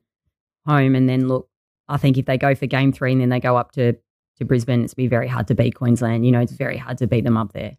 home. 0.67 0.95
And 0.95 1.09
then 1.09 1.27
look, 1.27 1.49
I 1.89 1.97
think 1.97 2.19
if 2.19 2.27
they 2.27 2.39
go 2.39 2.55
for 2.55 2.67
game 2.67 2.93
three 2.93 3.13
and 3.13 3.21
then 3.21 3.31
they 3.31 3.41
go 3.41 3.57
up 3.57 3.73
to, 3.73 3.95
to 4.39 4.45
Brisbane, 4.45 4.85
it's 4.85 4.95
be 4.95 5.09
very 5.09 5.27
hard 5.29 5.49
to 5.49 5.55
beat 5.55 5.75
Queensland. 5.75 6.25
You 6.25 6.33
know, 6.33 6.41
it's 6.41 6.53
very 6.53 6.77
hard 6.77 6.99
to 6.99 7.07
beat 7.07 7.25
them 7.25 7.37
up 7.37 7.53
there. 7.53 7.77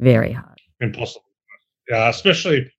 Very 0.00 0.32
hard. 0.32 0.60
impossible. 0.80 1.24
Yeah, 1.88 2.08
especially 2.10 2.70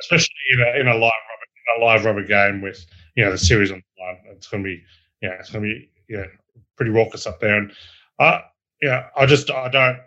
especially 0.00 0.34
in 0.52 0.60
a 0.60 0.80
in 0.80 0.88
a 0.88 0.94
live 0.94 1.12
rubber 1.28 1.46
in 1.76 1.82
a 1.82 1.84
live 1.84 2.04
rubber 2.04 2.24
game 2.24 2.62
with 2.62 2.86
you 3.16 3.24
know 3.24 3.30
the 3.30 3.38
series 3.38 3.70
on 3.70 3.82
the 3.96 4.02
line. 4.02 4.16
It's 4.34 4.46
going 4.46 4.62
to 4.62 4.66
be 4.68 4.82
yeah, 5.20 5.34
it's 5.40 5.50
going 5.50 5.64
to 5.64 5.68
be 5.68 5.90
yeah 6.08 6.24
pretty 6.76 6.90
raucous 6.90 7.26
up 7.26 7.40
there. 7.40 7.56
And 7.56 7.72
uh, 8.18 8.40
yeah, 8.80 9.06
I 9.16 9.26
just 9.26 9.50
I 9.50 9.68
don't 9.68 9.98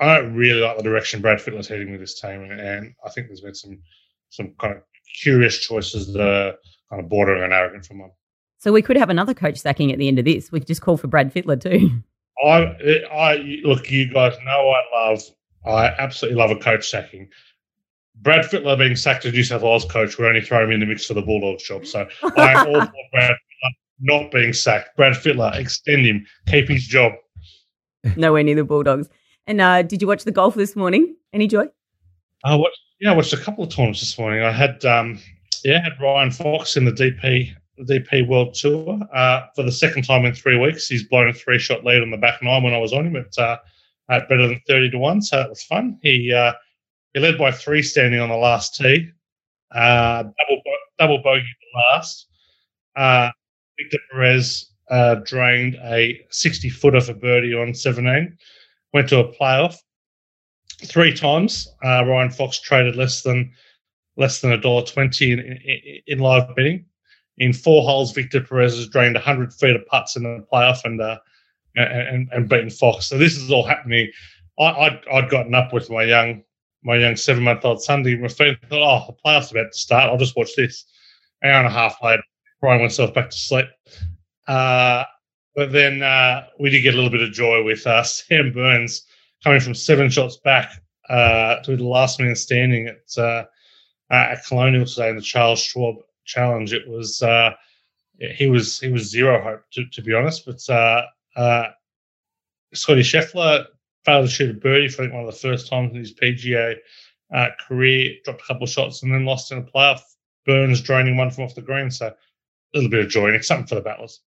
I 0.00 0.16
don't 0.16 0.34
really 0.34 0.60
like 0.60 0.76
the 0.76 0.82
direction 0.82 1.20
Brad 1.20 1.38
Fittler's 1.38 1.68
heading 1.68 1.90
with 1.90 2.00
this 2.00 2.20
team, 2.20 2.42
and, 2.42 2.60
and 2.60 2.94
I 3.04 3.10
think 3.10 3.26
there's 3.26 3.40
been 3.40 3.54
some 3.54 3.78
some 4.30 4.54
kind 4.60 4.76
of 4.76 4.82
curious 5.22 5.58
choices 5.58 6.12
that 6.12 6.22
are 6.22 6.54
kind 6.90 7.02
of 7.02 7.08
bordering 7.08 7.42
on 7.42 7.52
arrogant 7.52 7.86
from 7.86 8.00
him. 8.00 8.10
So 8.58 8.72
we 8.72 8.82
could 8.82 8.96
have 8.96 9.10
another 9.10 9.34
coach 9.34 9.58
sacking 9.58 9.92
at 9.92 9.98
the 9.98 10.08
end 10.08 10.18
of 10.18 10.24
this. 10.24 10.50
We 10.50 10.60
could 10.60 10.66
just 10.66 10.82
call 10.82 10.96
for 10.96 11.06
Brad 11.06 11.32
Fittler 11.32 11.60
too. 11.60 11.90
I, 12.44 13.04
I 13.12 13.36
look. 13.64 13.90
You 13.90 14.12
guys 14.12 14.36
know 14.44 14.70
I 14.70 14.82
love. 14.92 15.22
I 15.66 15.86
absolutely 15.98 16.40
love 16.40 16.50
a 16.50 16.56
coach 16.56 16.88
sacking. 16.88 17.28
Brad 18.20 18.44
Fittler 18.44 18.76
being 18.76 18.96
sacked 18.96 19.24
as 19.26 19.32
New 19.32 19.44
South 19.44 19.62
Wales 19.62 19.84
coach, 19.84 20.18
we're 20.18 20.26
only 20.26 20.40
throwing 20.40 20.66
him 20.66 20.72
in 20.72 20.80
the 20.80 20.86
mix 20.86 21.06
for 21.06 21.14
the 21.14 21.22
Bulldogs 21.22 21.62
job. 21.62 21.86
So 21.86 22.08
I 22.36 22.52
am 22.52 22.66
all 22.66 22.80
for 22.86 22.92
Brad 23.12 23.36
not 24.00 24.30
being 24.30 24.52
sacked. 24.52 24.96
Brad 24.96 25.14
Fittler, 25.14 25.54
extend 25.56 26.06
him, 26.06 26.26
keep 26.46 26.68
his 26.68 26.86
job. 26.86 27.12
Nowhere 28.16 28.42
near 28.42 28.56
the 28.56 28.64
Bulldogs. 28.64 29.08
And 29.46 29.60
uh, 29.60 29.82
did 29.82 30.02
you 30.02 30.08
watch 30.08 30.24
the 30.24 30.32
golf 30.32 30.54
this 30.54 30.76
morning? 30.76 31.16
Any 31.32 31.46
joy? 31.46 31.66
I 32.44 32.54
watched, 32.54 32.78
yeah, 33.00 33.12
I 33.12 33.16
watched 33.16 33.32
a 33.32 33.38
couple 33.38 33.64
of 33.64 33.70
tournaments 33.70 34.00
this 34.00 34.18
morning. 34.18 34.42
I 34.42 34.52
had, 34.52 34.84
um, 34.84 35.18
yeah, 35.64 35.82
had 35.82 36.00
Ryan 36.00 36.30
Fox 36.30 36.76
in 36.76 36.84
the 36.84 36.92
DP 36.92 37.54
the 37.78 38.00
DP 38.00 38.26
World 38.28 38.54
Tour 38.54 38.98
uh, 39.14 39.46
for 39.54 39.62
the 39.62 39.72
second 39.72 40.02
time 40.02 40.24
in 40.24 40.34
three 40.34 40.58
weeks. 40.58 40.88
He's 40.88 41.04
blown 41.04 41.28
a 41.28 41.32
three 41.32 41.58
shot 41.58 41.84
lead 41.84 42.02
on 42.02 42.10
the 42.10 42.16
back 42.16 42.42
nine 42.42 42.62
when 42.62 42.74
I 42.74 42.78
was 42.78 42.92
on 42.92 43.06
him 43.06 43.16
at, 43.16 43.38
uh, 43.38 43.58
at 44.10 44.28
better 44.28 44.48
than 44.48 44.60
thirty 44.66 44.90
to 44.90 44.98
one. 44.98 45.22
So 45.22 45.40
it 45.40 45.48
was 45.48 45.62
fun. 45.62 45.98
He 46.02 46.32
uh, 46.32 46.52
he 47.14 47.20
led 47.20 47.38
by 47.38 47.50
three 47.52 47.82
standing 47.82 48.20
on 48.20 48.28
the 48.28 48.36
last 48.36 48.74
tee, 48.74 49.10
uh, 49.74 50.22
double 50.22 50.62
bo- 50.64 50.86
double 50.98 51.22
bogey 51.22 51.46
the 51.46 51.96
last. 51.96 52.26
Victor 53.78 53.98
Perez 54.10 54.72
uh, 54.90 55.16
drained 55.16 55.76
a 55.84 56.20
sixty 56.30 56.68
footer 56.68 57.00
for 57.00 57.14
birdie 57.14 57.54
on 57.54 57.74
seventeen. 57.74 58.36
Went 58.92 59.08
to 59.10 59.20
a 59.20 59.32
playoff 59.32 59.76
three 60.84 61.14
times. 61.14 61.68
Uh, 61.84 62.04
Ryan 62.04 62.30
Fox 62.30 62.60
traded 62.60 62.96
less 62.96 63.22
than 63.22 63.52
less 64.16 64.40
than 64.40 64.52
a 64.52 64.60
dollar 64.60 64.84
twenty 64.84 65.32
in, 65.32 65.40
in, 65.40 66.00
in 66.06 66.18
live 66.18 66.54
betting. 66.56 66.84
In 67.38 67.52
four 67.52 67.82
holes, 67.82 68.12
Victor 68.12 68.40
Perez 68.40 68.76
has 68.76 68.88
drained 68.88 69.14
100 69.14 69.54
feet 69.54 69.76
of 69.76 69.86
putts 69.86 70.16
in 70.16 70.24
the 70.24 70.44
playoff 70.52 70.84
and 70.84 71.00
uh, 71.00 71.18
and, 71.76 72.28
and 72.32 72.48
beaten 72.48 72.70
Fox. 72.70 73.06
So 73.06 73.16
this 73.16 73.36
is 73.36 73.50
all 73.50 73.64
happening. 73.64 74.10
I, 74.58 74.64
I'd, 74.64 75.00
I'd 75.12 75.30
gotten 75.30 75.54
up 75.54 75.72
with 75.72 75.90
my 75.90 76.02
young 76.02 76.42
my 76.82 76.96
young 76.96 77.16
seven 77.16 77.42
month 77.42 77.64
old 77.64 77.82
son. 77.82 78.02
My 78.20 78.28
friend 78.28 78.56
thought, 78.68 78.82
oh, 78.82 79.06
the 79.06 79.16
playoffs 79.24 79.50
about 79.50 79.72
to 79.72 79.78
start. 79.78 80.10
I'll 80.10 80.18
just 80.18 80.36
watch 80.36 80.54
this. 80.56 80.84
Hour 81.44 81.52
and 81.52 81.66
a 81.66 81.70
half 81.70 81.96
later, 82.02 82.22
crying 82.60 82.82
myself 82.82 83.14
back 83.14 83.30
to 83.30 83.36
sleep. 83.36 83.66
Uh, 84.46 85.04
but 85.54 85.72
then 85.72 86.02
uh, 86.02 86.46
we 86.58 86.70
did 86.70 86.82
get 86.82 86.94
a 86.94 86.96
little 86.96 87.10
bit 87.10 87.22
of 87.22 87.32
joy 87.32 87.62
with 87.62 87.86
uh, 87.86 88.02
Sam 88.04 88.52
Burns 88.52 89.04
coming 89.42 89.60
from 89.60 89.74
seven 89.74 90.10
shots 90.10 90.36
back 90.36 90.82
uh, 91.08 91.56
to 91.62 91.76
the 91.76 91.84
last 91.84 92.20
man 92.20 92.34
standing 92.34 92.88
at 92.88 93.22
uh, 93.22 93.44
at 94.10 94.44
Colonial 94.46 94.86
today 94.86 95.10
in 95.10 95.16
the 95.16 95.22
Charles 95.22 95.60
Schwab 95.60 95.96
Challenge. 96.24 96.72
It 96.72 96.88
was 96.88 97.22
uh, 97.22 97.52
he 98.18 98.48
was 98.48 98.80
he 98.80 98.90
was 98.90 99.10
zero 99.10 99.42
hope 99.42 99.62
to, 99.72 99.86
to 99.86 100.02
be 100.02 100.14
honest. 100.14 100.44
But 100.46 100.68
uh, 100.68 101.06
uh, 101.36 101.68
Scotty 102.74 103.02
Scheffler 103.02 103.66
failed 104.04 104.26
to 104.26 104.32
shoot 104.32 104.50
a 104.50 104.54
birdie 104.54 104.88
for 104.88 105.02
I 105.02 105.04
think 105.04 105.14
one 105.14 105.24
of 105.24 105.32
the 105.32 105.40
first 105.40 105.68
times 105.68 105.92
in 105.92 105.98
his 105.98 106.14
PGA 106.14 106.76
uh, 107.32 107.48
career. 107.66 108.14
Dropped 108.24 108.42
a 108.42 108.46
couple 108.46 108.64
of 108.64 108.70
shots 108.70 109.02
and 109.02 109.12
then 109.12 109.24
lost 109.24 109.52
in 109.52 109.58
a 109.58 109.62
playoff. 109.62 110.00
Burns 110.46 110.80
draining 110.80 111.16
one 111.16 111.30
from 111.30 111.44
off 111.44 111.54
the 111.54 111.62
green. 111.62 111.90
So 111.90 112.14
little 112.74 112.90
bit 112.90 113.00
of 113.04 113.08
joy 113.08 113.28
and 113.28 113.44
something 113.44 113.66
for 113.66 113.74
the 113.74 113.80
battlers. 113.80 114.20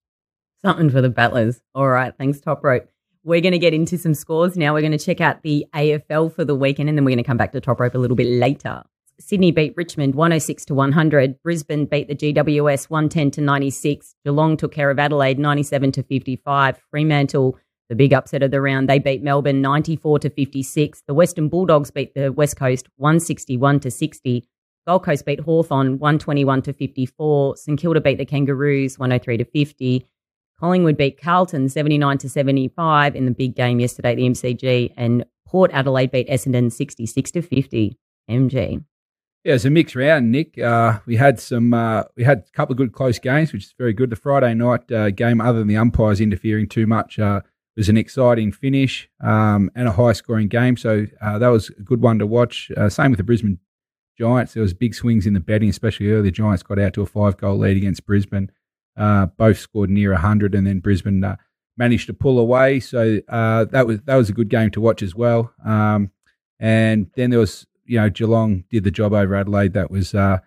Something 0.63 0.89
for 0.89 1.01
the 1.01 1.09
battlers. 1.09 1.61
All 1.73 1.87
right. 1.87 2.13
Thanks, 2.17 2.39
Top 2.39 2.63
Rope. 2.63 2.87
We're 3.23 3.41
going 3.41 3.53
to 3.53 3.59
get 3.59 3.73
into 3.73 3.97
some 3.97 4.13
scores 4.13 4.57
now. 4.57 4.73
We're 4.73 4.81
going 4.81 4.91
to 4.91 4.97
check 4.97 5.21
out 5.21 5.41
the 5.41 5.65
AFL 5.73 6.33
for 6.33 6.45
the 6.45 6.55
weekend 6.55 6.89
and 6.89 6.97
then 6.97 7.05
we're 7.05 7.11
going 7.11 7.23
to 7.23 7.27
come 7.27 7.37
back 7.37 7.51
to 7.51 7.61
Top 7.61 7.79
Rope 7.79 7.95
a 7.95 7.97
little 7.97 8.15
bit 8.15 8.27
later. 8.27 8.83
Sydney 9.19 9.51
beat 9.51 9.73
Richmond 9.75 10.15
106 10.15 10.65
to 10.65 10.73
100. 10.73 11.43
Brisbane 11.43 11.85
beat 11.85 12.07
the 12.07 12.15
GWS 12.15 12.89
110 12.89 13.31
to 13.31 13.41
96. 13.41 14.15
Geelong 14.23 14.55
took 14.55 14.71
care 14.71 14.89
of 14.89 14.97
Adelaide 14.97 15.37
97 15.37 15.91
to 15.93 16.03
55. 16.03 16.81
Fremantle, 16.89 17.57
the 17.89 17.95
big 17.95 18.13
upset 18.13 18.43
of 18.43 18.51
the 18.51 18.61
round, 18.61 18.87
they 18.87 18.99
beat 18.99 19.21
Melbourne 19.21 19.61
94 19.61 20.19
to 20.19 20.29
56. 20.29 21.03
The 21.05 21.13
Western 21.13 21.49
Bulldogs 21.49 21.91
beat 21.91 22.13
the 22.13 22.31
West 22.31 22.55
Coast 22.55 22.87
161 22.95 23.81
to 23.81 23.91
60. 23.91 24.47
Gold 24.89 25.03
Coast 25.03 25.23
beat 25.23 25.39
Hawthorn 25.39 25.99
121 25.99 26.63
to 26.63 26.73
54. 26.73 27.57
St 27.57 27.79
Kilda 27.79 28.01
beat 28.01 28.17
the 28.17 28.25
Kangaroos 28.25 28.97
103 28.97 29.37
to 29.37 29.45
50. 29.45 30.07
Collingwood 30.59 30.97
beat 30.97 31.21
Carlton 31.21 31.69
79 31.69 32.17
to 32.17 32.27
75 32.27 33.15
in 33.15 33.25
the 33.25 33.31
big 33.31 33.55
game 33.55 33.79
yesterday 33.79 34.13
at 34.13 34.15
the 34.15 34.23
MCG. 34.23 34.91
And 34.97 35.25
Port 35.45 35.69
Adelaide 35.75 36.09
beat 36.09 36.27
Essendon 36.27 36.71
66 36.71 37.29
to 37.29 37.41
50. 37.43 37.99
MG. 38.31 38.83
Yeah, 39.43 39.53
it's 39.53 39.65
a 39.65 39.69
mixed 39.69 39.95
round, 39.95 40.31
Nick. 40.31 40.57
Uh, 40.57 41.01
we 41.05 41.17
had 41.17 41.39
some, 41.39 41.71
uh, 41.71 42.05
we 42.17 42.23
had 42.23 42.39
a 42.39 42.51
couple 42.53 42.73
of 42.73 42.77
good 42.77 42.91
close 42.91 43.19
games, 43.19 43.53
which 43.53 43.65
is 43.65 43.75
very 43.77 43.93
good. 43.93 44.09
The 44.09 44.15
Friday 44.15 44.55
night 44.55 44.91
uh, 44.91 45.11
game, 45.11 45.39
other 45.39 45.59
than 45.59 45.67
the 45.67 45.77
umpires 45.77 46.19
interfering 46.19 46.67
too 46.67 46.87
much, 46.87 47.19
uh, 47.19 47.41
was 47.77 47.89
an 47.89 47.97
exciting 47.97 48.51
finish 48.51 49.07
um, 49.23 49.69
and 49.75 49.87
a 49.87 49.91
high 49.91 50.13
scoring 50.13 50.47
game. 50.47 50.77
So 50.77 51.05
uh, 51.21 51.37
that 51.37 51.49
was 51.49 51.69
a 51.69 51.83
good 51.83 52.01
one 52.01 52.17
to 52.17 52.25
watch. 52.25 52.71
Uh, 52.75 52.89
same 52.89 53.11
with 53.11 53.19
the 53.19 53.23
Brisbane 53.23 53.59
Giants. 54.19 54.53
There 54.53 54.63
was 54.63 54.73
big 54.73 54.93
swings 54.93 55.25
in 55.25 55.33
the 55.33 55.39
betting, 55.39 55.69
especially 55.69 56.11
early. 56.11 56.31
Giants 56.31 56.63
got 56.63 56.79
out 56.79 56.93
to 56.93 57.01
a 57.01 57.05
five 57.05 57.37
goal 57.37 57.57
lead 57.57 57.77
against 57.77 58.05
Brisbane. 58.05 58.51
both 58.95 59.57
scored 59.57 59.89
near 59.89 60.13
hundred, 60.15 60.55
and 60.55 60.67
then 60.67 60.79
Brisbane 60.79 61.23
managed 61.77 62.07
to 62.07 62.13
pull 62.13 62.39
away. 62.39 62.79
So 62.79 63.19
that 63.29 63.87
was 63.87 64.01
that 64.01 64.15
was 64.15 64.29
a 64.29 64.33
good 64.33 64.49
game 64.49 64.71
to 64.71 64.81
watch 64.81 65.01
as 65.01 65.15
well. 65.15 65.53
Um, 65.65 66.11
and 66.59 67.09
then 67.15 67.29
there 67.29 67.39
was 67.39 67.65
you 67.89 67.99
know, 67.99 68.09
Geelong 68.09 68.63
did 68.69 68.83
the 68.83 68.91
job 68.91 69.13
over 69.13 69.35
Adelaide. 69.35 69.73
That 69.73 69.89
was 69.89 70.13
uh, 70.13 70.37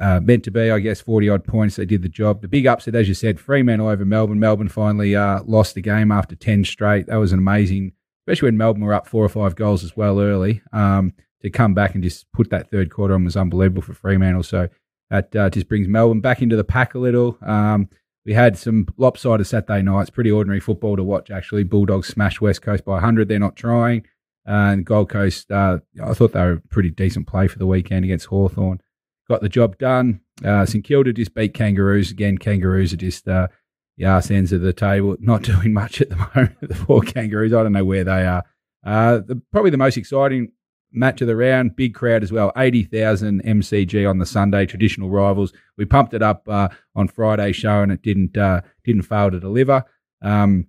uh, 0.00 0.20
meant 0.20 0.42
to 0.44 0.50
be, 0.50 0.68
I 0.68 0.80
guess, 0.80 1.00
40 1.00 1.28
odd 1.28 1.44
points. 1.44 1.76
They 1.76 1.86
did 1.86 2.02
the 2.02 2.08
job. 2.08 2.42
The 2.42 2.48
big 2.48 2.66
upset, 2.66 2.96
as 2.96 3.06
you 3.06 3.14
said, 3.14 3.38
Fremantle 3.38 3.86
over 3.86 4.04
Melbourne. 4.04 4.40
Melbourne 4.40 4.68
finally 4.68 5.14
uh, 5.14 5.42
lost 5.44 5.76
the 5.76 5.80
game 5.80 6.10
after 6.10 6.34
10 6.34 6.64
straight. 6.64 7.06
That 7.06 7.16
was 7.16 7.32
an 7.32 7.38
amazing, 7.38 7.92
especially 8.22 8.48
when 8.48 8.56
Melbourne 8.56 8.84
were 8.84 8.94
up 8.94 9.06
four 9.06 9.24
or 9.24 9.28
five 9.28 9.54
goals 9.54 9.84
as 9.84 9.96
well 9.96 10.20
early. 10.20 10.60
Um, 10.72 11.12
to 11.42 11.50
come 11.50 11.74
back 11.74 11.94
and 11.94 12.02
just 12.02 12.30
put 12.32 12.50
that 12.50 12.70
third 12.70 12.90
quarter 12.90 13.14
on 13.14 13.24
was 13.24 13.36
unbelievable 13.36 13.82
for 13.82 13.94
Fremantle. 13.94 14.42
So 14.42 14.68
that 15.10 15.34
uh, 15.36 15.50
just 15.50 15.68
brings 15.68 15.88
Melbourne 15.88 16.20
back 16.20 16.42
into 16.42 16.56
the 16.56 16.64
pack 16.64 16.94
a 16.94 16.98
little. 16.98 17.36
Um, 17.42 17.88
we 18.24 18.34
had 18.34 18.56
some 18.56 18.86
lopsided 18.96 19.46
Saturday 19.46 19.82
nights, 19.82 20.10
pretty 20.10 20.30
ordinary 20.30 20.60
football 20.60 20.96
to 20.96 21.02
watch, 21.02 21.30
actually. 21.30 21.64
Bulldogs 21.64 22.08
smashed 22.08 22.40
West 22.40 22.62
Coast 22.62 22.84
by 22.84 22.92
100. 22.92 23.28
They're 23.28 23.38
not 23.38 23.56
trying. 23.56 24.06
Uh, 24.46 24.72
and 24.72 24.84
Gold 24.84 25.08
Coast, 25.08 25.50
uh, 25.50 25.78
I 26.02 26.14
thought 26.14 26.32
they 26.32 26.40
were 26.40 26.52
a 26.52 26.60
pretty 26.60 26.90
decent 26.90 27.26
play 27.26 27.48
for 27.48 27.58
the 27.58 27.66
weekend 27.66 28.04
against 28.04 28.26
Hawthorn. 28.26 28.80
Got 29.28 29.40
the 29.40 29.48
job 29.48 29.78
done. 29.78 30.20
Uh, 30.44 30.66
St 30.66 30.84
Kilda 30.84 31.12
just 31.12 31.34
beat 31.34 31.54
Kangaroos. 31.54 32.10
Again, 32.10 32.38
Kangaroos 32.38 32.92
are 32.92 32.96
just 32.96 33.28
uh, 33.28 33.48
the 33.96 34.06
arse 34.06 34.30
ends 34.30 34.52
of 34.52 34.60
the 34.60 34.72
table, 34.72 35.16
not 35.20 35.42
doing 35.42 35.72
much 35.72 36.00
at 36.00 36.08
the 36.08 36.16
moment. 36.34 36.56
the 36.60 36.74
poor 36.74 37.02
Kangaroos, 37.02 37.52
I 37.52 37.62
don't 37.62 37.72
know 37.72 37.84
where 37.84 38.04
they 38.04 38.24
are. 38.26 38.44
Uh, 38.84 39.18
the, 39.18 39.40
probably 39.52 39.70
the 39.70 39.76
most 39.76 39.96
exciting 39.96 40.52
match 40.92 41.20
of 41.20 41.26
the 41.26 41.36
round, 41.36 41.76
big 41.76 41.94
crowd 41.94 42.22
as 42.22 42.32
well, 42.32 42.52
80,000 42.56 43.42
MCG 43.42 44.08
on 44.08 44.18
the 44.18 44.26
Sunday, 44.26 44.66
traditional 44.66 45.10
rivals. 45.10 45.52
We 45.76 45.84
pumped 45.84 46.14
it 46.14 46.22
up 46.22 46.48
uh, 46.48 46.68
on 46.94 47.08
Friday's 47.08 47.56
show 47.56 47.82
and 47.82 47.92
it 47.92 48.02
didn't, 48.02 48.36
uh, 48.36 48.62
didn't 48.84 49.02
fail 49.02 49.30
to 49.30 49.40
deliver. 49.40 49.84
Um, 50.22 50.66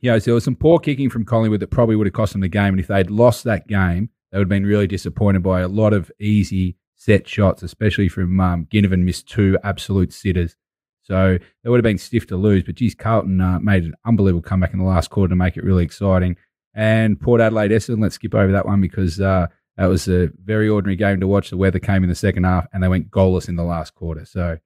you 0.00 0.10
know, 0.10 0.18
so 0.18 0.26
there 0.26 0.34
was 0.34 0.44
some 0.44 0.56
poor 0.56 0.78
kicking 0.78 1.08
from 1.08 1.24
Collingwood 1.24 1.60
that 1.60 1.70
probably 1.70 1.96
would 1.96 2.06
have 2.06 2.14
cost 2.14 2.32
them 2.32 2.42
the 2.42 2.48
game. 2.48 2.74
And 2.74 2.80
if 2.80 2.88
they'd 2.88 3.10
lost 3.10 3.44
that 3.44 3.66
game, 3.66 4.10
they 4.30 4.38
would 4.38 4.44
have 4.44 4.48
been 4.50 4.66
really 4.66 4.86
disappointed 4.86 5.42
by 5.42 5.60
a 5.60 5.68
lot 5.68 5.92
of 5.92 6.10
easy 6.20 6.76
set 6.94 7.26
shots, 7.28 7.62
especially 7.62 8.08
from 8.08 8.38
um, 8.40 8.66
Ginnivan 8.66 9.02
missed 9.02 9.28
two 9.28 9.58
absolute 9.64 10.12
sitters. 10.12 10.56
So 11.02 11.38
they 11.62 11.70
would 11.70 11.78
have 11.78 11.84
been 11.84 11.98
stiff 11.98 12.26
to 12.28 12.36
lose. 12.36 12.62
But 12.62 12.76
geez, 12.76 12.94
Carlton 12.94 13.40
uh, 13.40 13.60
made 13.60 13.84
an 13.84 13.94
unbelievable 14.06 14.42
comeback 14.42 14.72
in 14.72 14.78
the 14.78 14.84
last 14.84 15.10
quarter 15.10 15.30
to 15.30 15.36
make 15.36 15.56
it 15.56 15.64
really 15.64 15.84
exciting. 15.84 16.36
And 16.74 17.20
Port 17.20 17.40
Adelaide 17.40 17.70
Essendon, 17.70 18.02
let's 18.02 18.16
skip 18.16 18.34
over 18.34 18.52
that 18.52 18.66
one 18.66 18.80
because 18.80 19.20
uh, 19.20 19.46
that 19.76 19.86
was 19.86 20.08
a 20.08 20.30
very 20.44 20.68
ordinary 20.68 20.96
game 20.96 21.20
to 21.20 21.26
watch. 21.26 21.50
The 21.50 21.56
weather 21.56 21.78
came 21.78 22.02
in 22.02 22.08
the 22.08 22.14
second 22.14 22.44
half 22.44 22.66
and 22.72 22.82
they 22.82 22.88
went 22.88 23.10
goalless 23.10 23.48
in 23.48 23.56
the 23.56 23.64
last 23.64 23.94
quarter. 23.94 24.24
So 24.24 24.58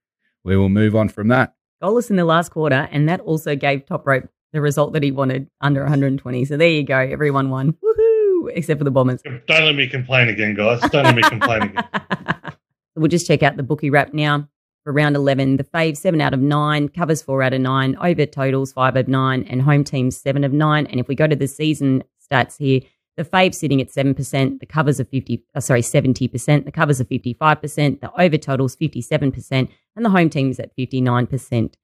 we 0.44 0.56
will 0.56 0.68
move 0.68 0.96
on 0.96 1.08
from 1.08 1.28
that. 1.28 1.54
Goalless 1.82 2.10
in 2.10 2.16
the 2.16 2.24
last 2.24 2.50
quarter, 2.50 2.88
and 2.90 3.08
that 3.08 3.20
also 3.20 3.54
gave 3.54 3.86
Top 3.86 4.06
Rope 4.06 4.28
the 4.52 4.60
result 4.60 4.94
that 4.94 5.02
he 5.02 5.12
wanted 5.12 5.48
under 5.60 5.82
120. 5.82 6.44
So 6.46 6.56
there 6.56 6.68
you 6.68 6.82
go. 6.82 6.98
Everyone 6.98 7.50
won. 7.50 7.72
Woohoo! 7.72 8.50
Except 8.52 8.78
for 8.78 8.84
the 8.84 8.90
Bombers. 8.90 9.22
Don't 9.22 9.48
let 9.48 9.76
me 9.76 9.86
complain 9.86 10.28
again, 10.28 10.54
guys. 10.54 10.80
Don't 10.90 11.04
let 11.04 11.14
me 11.14 11.22
complain 11.22 11.62
again. 11.62 11.84
we'll 12.96 13.08
just 13.08 13.26
check 13.26 13.44
out 13.44 13.56
the 13.56 13.62
bookie 13.62 13.90
wrap 13.90 14.12
now 14.12 14.48
for 14.84 14.92
round 14.92 15.16
11. 15.16 15.56
The 15.56 15.64
fave, 15.64 15.96
7 15.96 16.20
out 16.20 16.34
of 16.34 16.40
9, 16.40 16.88
covers 16.90 17.22
4 17.22 17.42
out 17.42 17.52
of 17.52 17.60
9, 17.60 17.96
over 18.00 18.26
totals 18.26 18.72
5 18.72 18.96
of 18.96 19.08
9, 19.08 19.42
and 19.44 19.62
home 19.62 19.84
teams 19.84 20.16
7 20.16 20.44
of 20.44 20.52
9. 20.52 20.86
And 20.86 21.00
if 21.00 21.08
we 21.08 21.14
go 21.14 21.26
to 21.26 21.36
the 21.36 21.48
season 21.48 22.04
stats 22.30 22.56
here, 22.58 22.80
the 23.16 23.24
fave 23.24 23.54
sitting 23.54 23.80
at 23.80 23.88
7%, 23.88 24.60
the 24.60 24.66
covers 24.66 25.00
are 25.00 25.04
50, 25.04 25.44
uh, 25.54 25.60
sorry, 25.60 25.82
70%, 25.82 26.64
the 26.64 26.70
covers 26.70 27.00
are 27.00 27.04
55%, 27.04 28.00
the 28.00 28.12
over 28.20 28.38
totals 28.38 28.76
57%, 28.76 29.68
and 29.96 30.04
the 30.04 30.10
home 30.10 30.30
teams 30.30 30.60
at 30.60 30.76
59% 30.76 31.74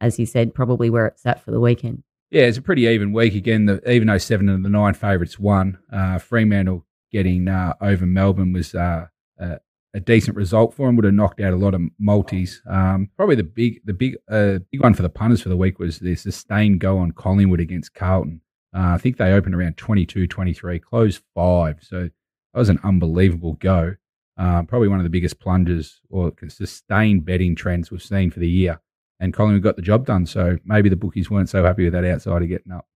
as 0.00 0.18
you 0.18 0.26
said, 0.26 0.54
probably 0.54 0.90
where 0.90 1.06
it's 1.06 1.26
at 1.26 1.42
for 1.44 1.50
the 1.50 1.60
weekend. 1.60 2.02
Yeah, 2.30 2.42
it's 2.42 2.58
a 2.58 2.62
pretty 2.62 2.86
even 2.86 3.12
week 3.12 3.34
again. 3.34 3.66
The, 3.66 3.90
even 3.90 4.08
though 4.08 4.18
seven 4.18 4.48
of 4.48 4.62
the 4.62 4.68
nine 4.68 4.94
favourites 4.94 5.38
won, 5.38 5.78
uh, 5.92 6.18
Fremantle 6.18 6.86
getting 7.10 7.48
uh, 7.48 7.74
over 7.80 8.06
Melbourne 8.06 8.52
was 8.52 8.74
uh, 8.74 9.06
a, 9.38 9.60
a, 9.94 10.00
decent 10.00 10.36
result 10.36 10.74
for 10.74 10.88
him. 10.88 10.96
Would 10.96 11.04
have 11.04 11.14
knocked 11.14 11.40
out 11.40 11.52
a 11.52 11.56
lot 11.56 11.74
of 11.74 11.82
multis. 11.98 12.60
Um, 12.68 13.10
probably 13.16 13.36
the 13.36 13.44
big, 13.44 13.80
the 13.84 13.92
big, 13.92 14.16
uh, 14.30 14.58
big 14.70 14.82
one 14.82 14.94
for 14.94 15.02
the 15.02 15.08
punters 15.08 15.42
for 15.42 15.48
the 15.48 15.56
week 15.56 15.78
was 15.78 15.98
the 15.98 16.14
sustained 16.14 16.80
go 16.80 16.98
on 16.98 17.12
Collingwood 17.12 17.60
against 17.60 17.94
Carlton. 17.94 18.40
Uh, 18.74 18.94
I 18.94 18.98
think 18.98 19.16
they 19.16 19.32
opened 19.32 19.54
around 19.54 19.76
22, 19.76 20.26
23, 20.26 20.78
closed 20.78 21.22
five. 21.34 21.78
So 21.82 22.02
that 22.02 22.58
was 22.58 22.68
an 22.68 22.78
unbelievable 22.84 23.54
go. 23.54 23.96
Uh, 24.38 24.62
probably 24.62 24.88
one 24.88 24.98
of 24.98 25.04
the 25.04 25.10
biggest 25.10 25.38
plungers 25.38 26.00
or 26.08 26.32
sustained 26.48 27.24
betting 27.24 27.54
trends 27.54 27.90
we've 27.90 28.02
seen 28.02 28.30
for 28.30 28.40
the 28.40 28.48
year 28.48 28.80
and 29.20 29.34
Collingwood 29.34 29.62
got 29.62 29.76
the 29.76 29.82
job 29.82 30.06
done. 30.06 30.26
So 30.26 30.58
maybe 30.64 30.88
the 30.88 30.96
bookies 30.96 31.30
weren't 31.30 31.50
so 31.50 31.62
happy 31.62 31.84
with 31.84 31.92
that 31.92 32.04
outsider 32.04 32.46
getting 32.46 32.72
up. 32.72 32.88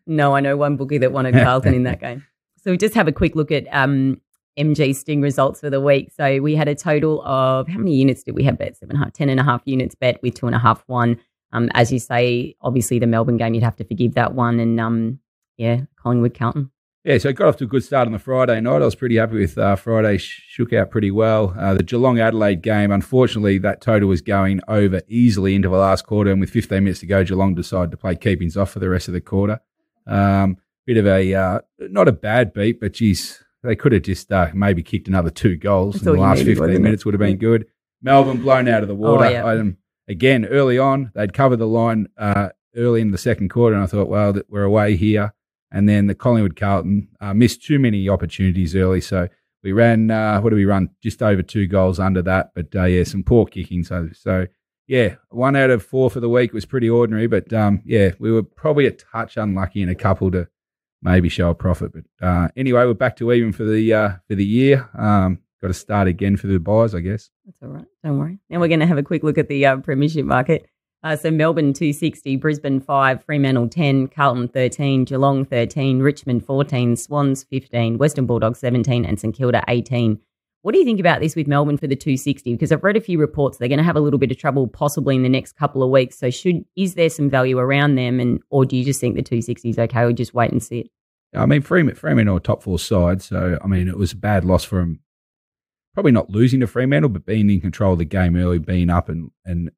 no, 0.06 0.36
I 0.36 0.40
know 0.40 0.56
one 0.56 0.76
bookie 0.76 0.98
that 0.98 1.10
wanted 1.10 1.34
Carlton 1.34 1.74
in 1.74 1.82
that 1.84 2.00
game. 2.02 2.24
So 2.58 2.70
we 2.70 2.76
just 2.76 2.94
have 2.94 3.08
a 3.08 3.12
quick 3.12 3.34
look 3.34 3.50
at 3.50 3.66
um, 3.72 4.20
MG 4.58 4.94
Sting 4.94 5.20
results 5.20 5.60
for 5.60 5.70
the 5.70 5.80
week. 5.80 6.10
So 6.14 6.40
we 6.40 6.56
had 6.56 6.68
a 6.68 6.74
total 6.74 7.22
of 7.22 7.68
how 7.68 7.78
many 7.78 7.94
units 7.94 8.22
did 8.22 8.34
we 8.34 8.44
have 8.44 8.58
bet? 8.58 8.76
Seven 8.76 9.10
ten 9.12 9.28
and 9.28 9.40
a 9.40 9.44
half 9.44 9.62
units 9.64 9.94
bet 9.94 10.20
with 10.22 10.34
two 10.34 10.46
and 10.46 10.54
a 10.54 10.58
half 10.58 10.82
one. 10.86 11.18
Um, 11.52 11.70
as 11.74 11.92
you 11.92 11.98
say, 11.98 12.56
obviously 12.60 12.98
the 12.98 13.06
Melbourne 13.06 13.38
game, 13.38 13.54
you'd 13.54 13.62
have 13.62 13.76
to 13.76 13.84
forgive 13.84 14.14
that 14.14 14.34
one. 14.34 14.60
And 14.60 14.78
um, 14.78 15.20
yeah, 15.56 15.82
Collingwood 15.96 16.34
Carlton. 16.34 16.70
Yeah, 17.04 17.16
so 17.18 17.28
it 17.28 17.36
got 17.36 17.48
off 17.48 17.56
to 17.58 17.64
a 17.64 17.68
good 17.68 17.84
start 17.84 18.06
on 18.06 18.12
the 18.12 18.18
Friday 18.18 18.60
night. 18.60 18.82
I 18.82 18.84
was 18.84 18.94
pretty 18.94 19.16
happy 19.16 19.38
with 19.38 19.56
uh, 19.56 19.76
Friday, 19.76 20.18
shook 20.18 20.72
out 20.72 20.90
pretty 20.90 21.10
well. 21.10 21.54
Uh, 21.58 21.74
the 21.74 21.82
Geelong 21.82 22.18
Adelaide 22.18 22.60
game, 22.60 22.90
unfortunately, 22.90 23.56
that 23.58 23.80
total 23.80 24.08
was 24.08 24.20
going 24.20 24.60
over 24.68 25.00
easily 25.08 25.54
into 25.54 25.68
the 25.68 25.76
last 25.76 26.06
quarter, 26.06 26.30
and 26.30 26.40
with 26.40 26.50
15 26.50 26.84
minutes 26.84 27.00
to 27.00 27.06
go, 27.06 27.24
Geelong 27.24 27.54
decided 27.54 27.92
to 27.92 27.96
play 27.96 28.14
keepings 28.14 28.56
off 28.56 28.72
for 28.72 28.80
the 28.80 28.90
rest 28.90 29.08
of 29.08 29.14
the 29.14 29.20
quarter. 29.20 29.60
Um, 30.06 30.58
bit 30.86 30.96
of 30.96 31.06
a, 31.06 31.34
uh, 31.34 31.60
not 31.78 32.08
a 32.08 32.12
bad 32.12 32.52
beat, 32.52 32.80
but 32.80 32.92
geez, 32.92 33.42
they 33.62 33.76
could 33.76 33.92
have 33.92 34.02
just 34.02 34.30
uh, 34.32 34.50
maybe 34.54 34.82
kicked 34.82 35.08
another 35.08 35.30
two 35.30 35.56
goals 35.56 35.94
That's 35.94 36.06
in 36.06 36.12
the 36.14 36.20
last 36.20 36.38
needed, 36.38 36.58
15 36.58 36.82
minutes, 36.82 37.04
would 37.04 37.14
have 37.14 37.20
been 37.20 37.38
good. 37.38 37.66
Melbourne 38.02 38.40
blown 38.40 38.68
out 38.68 38.82
of 38.82 38.88
the 38.88 38.94
oh, 38.94 38.98
water. 38.98 39.24
Oh, 39.24 39.30
yeah. 39.30 39.44
um, 39.44 39.76
again, 40.08 40.44
early 40.46 40.78
on, 40.78 41.10
they'd 41.14 41.32
covered 41.32 41.56
the 41.56 41.66
line 41.66 42.08
uh, 42.16 42.50
early 42.76 43.00
in 43.00 43.10
the 43.10 43.18
second 43.18 43.48
quarter, 43.50 43.74
and 43.74 43.82
I 43.82 43.86
thought, 43.86 44.08
well, 44.08 44.34
we're 44.48 44.62
away 44.62 44.96
here. 44.96 45.34
And 45.70 45.88
then 45.88 46.06
the 46.06 46.14
Collingwood 46.14 46.56
Carlton 46.56 47.08
uh, 47.20 47.34
missed 47.34 47.62
too 47.62 47.78
many 47.78 48.08
opportunities 48.08 48.74
early. 48.74 49.00
So 49.02 49.28
we 49.62 49.72
ran, 49.72 50.10
uh, 50.10 50.40
what 50.40 50.50
did 50.50 50.56
we 50.56 50.64
run? 50.64 50.90
Just 51.02 51.22
over 51.22 51.42
two 51.42 51.66
goals 51.66 51.98
under 51.98 52.22
that. 52.22 52.52
But 52.54 52.74
uh, 52.74 52.84
yeah, 52.84 53.04
some 53.04 53.22
poor 53.22 53.44
kicking. 53.44 53.84
So, 53.84 54.08
so 54.14 54.46
yeah, 54.86 55.16
one 55.28 55.56
out 55.56 55.70
of 55.70 55.84
four 55.84 56.10
for 56.10 56.20
the 56.20 56.28
week 56.28 56.54
was 56.54 56.64
pretty 56.64 56.88
ordinary. 56.88 57.26
But 57.26 57.52
um, 57.52 57.82
yeah, 57.84 58.12
we 58.18 58.32
were 58.32 58.42
probably 58.42 58.86
a 58.86 58.92
touch 58.92 59.36
unlucky 59.36 59.82
in 59.82 59.90
a 59.90 59.94
couple 59.94 60.30
to 60.30 60.48
maybe 61.02 61.28
show 61.28 61.50
a 61.50 61.54
profit. 61.54 61.92
But 61.92 62.26
uh, 62.26 62.48
anyway, 62.56 62.84
we're 62.84 62.94
back 62.94 63.16
to 63.16 63.32
even 63.32 63.52
for 63.52 63.64
the 63.64 63.92
uh, 63.92 64.10
for 64.28 64.34
the 64.34 64.44
year. 64.44 64.88
Um, 64.96 65.40
got 65.60 65.68
to 65.68 65.74
start 65.74 66.08
again 66.08 66.36
for 66.36 66.46
the 66.46 66.58
buyers, 66.58 66.94
I 66.94 67.00
guess. 67.00 67.30
That's 67.44 67.56
all 67.62 67.68
right. 67.68 67.86
Don't 68.04 68.18
worry. 68.18 68.38
Now 68.48 68.60
we're 68.60 68.68
going 68.68 68.80
to 68.80 68.86
have 68.86 68.98
a 68.98 69.02
quick 69.02 69.22
look 69.22 69.38
at 69.38 69.48
the 69.48 69.66
uh, 69.66 69.76
premiership 69.78 70.24
market. 70.24 70.66
Uh, 71.04 71.14
so 71.14 71.30
Melbourne 71.30 71.72
260, 71.72 72.36
Brisbane 72.36 72.80
5, 72.80 73.22
Fremantle 73.22 73.68
10, 73.68 74.08
Carlton 74.08 74.48
13, 74.48 75.04
Geelong 75.04 75.44
13, 75.44 76.00
Richmond 76.00 76.44
14, 76.44 76.96
Swans 76.96 77.44
15, 77.44 77.98
Western 77.98 78.26
Bulldogs 78.26 78.58
17, 78.58 79.04
and 79.04 79.18
St 79.18 79.34
Kilda 79.34 79.62
18. 79.68 80.18
What 80.62 80.72
do 80.72 80.78
you 80.78 80.84
think 80.84 80.98
about 80.98 81.20
this 81.20 81.36
with 81.36 81.46
Melbourne 81.46 81.76
for 81.76 81.86
the 81.86 81.94
260? 81.94 82.52
Because 82.52 82.72
I've 82.72 82.82
read 82.82 82.96
a 82.96 83.00
few 83.00 83.18
reports 83.18 83.58
they're 83.58 83.68
going 83.68 83.78
to 83.78 83.84
have 83.84 83.96
a 83.96 84.00
little 84.00 84.18
bit 84.18 84.32
of 84.32 84.38
trouble 84.38 84.66
possibly 84.66 85.14
in 85.14 85.22
the 85.22 85.28
next 85.28 85.52
couple 85.52 85.82
of 85.82 85.90
weeks. 85.90 86.18
So 86.18 86.30
should 86.30 86.64
is 86.76 86.94
there 86.94 87.10
some 87.10 87.30
value 87.30 87.58
around 87.58 87.94
them, 87.94 88.18
and 88.18 88.40
or 88.50 88.64
do 88.64 88.76
you 88.76 88.84
just 88.84 89.00
think 89.00 89.14
the 89.14 89.22
260 89.22 89.70
is 89.70 89.78
okay, 89.78 90.02
or 90.02 90.12
just 90.12 90.34
wait 90.34 90.50
and 90.50 90.62
see 90.62 90.80
it? 90.80 90.90
I 91.34 91.46
mean, 91.46 91.60
Freeman, 91.60 91.94
Fremantle 91.94 92.36
are 92.36 92.40
top 92.40 92.62
four 92.62 92.78
side, 92.78 93.22
so 93.22 93.58
I 93.62 93.66
mean, 93.66 93.86
it 93.86 93.98
was 93.98 94.12
a 94.12 94.16
bad 94.16 94.44
loss 94.44 94.64
for 94.64 94.80
them. 94.80 95.00
Probably 95.94 96.12
not 96.12 96.30
losing 96.30 96.60
to 96.60 96.66
Fremantle, 96.66 97.10
but 97.10 97.26
being 97.26 97.50
in 97.50 97.60
control 97.60 97.92
of 97.92 97.98
the 97.98 98.04
game 98.04 98.36
early, 98.36 98.58
being 98.58 98.90
up 98.90 99.08
and 99.08 99.30
and, 99.44 99.70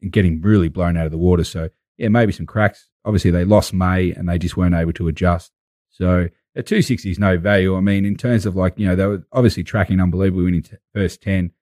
and 0.00 0.12
getting 0.12 0.40
really 0.40 0.68
blown 0.68 0.96
out 0.96 1.06
of 1.06 1.12
the 1.12 1.18
water. 1.18 1.44
So 1.44 1.68
yeah, 1.98 2.08
maybe 2.08 2.32
some 2.32 2.46
cracks. 2.46 2.88
Obviously, 3.04 3.30
they 3.30 3.44
lost 3.44 3.74
May 3.74 4.12
and 4.12 4.28
they 4.28 4.38
just 4.38 4.56
weren't 4.56 4.74
able 4.74 4.92
to 4.94 5.08
adjust. 5.08 5.52
So 5.90 6.28
at 6.54 6.66
260 6.66 7.10
is 7.10 7.18
no 7.18 7.38
value. 7.38 7.76
I 7.76 7.80
mean, 7.80 8.04
in 8.04 8.16
terms 8.16 8.46
of 8.46 8.56
like, 8.56 8.78
you 8.78 8.86
know, 8.86 8.94
they 8.94 9.06
were 9.06 9.24
obviously 9.32 9.64
tracking 9.64 10.00
unbelievably 10.00 10.44
winning 10.44 10.62
t- 10.62 10.76
first 10.94 11.22
10. 11.22 11.52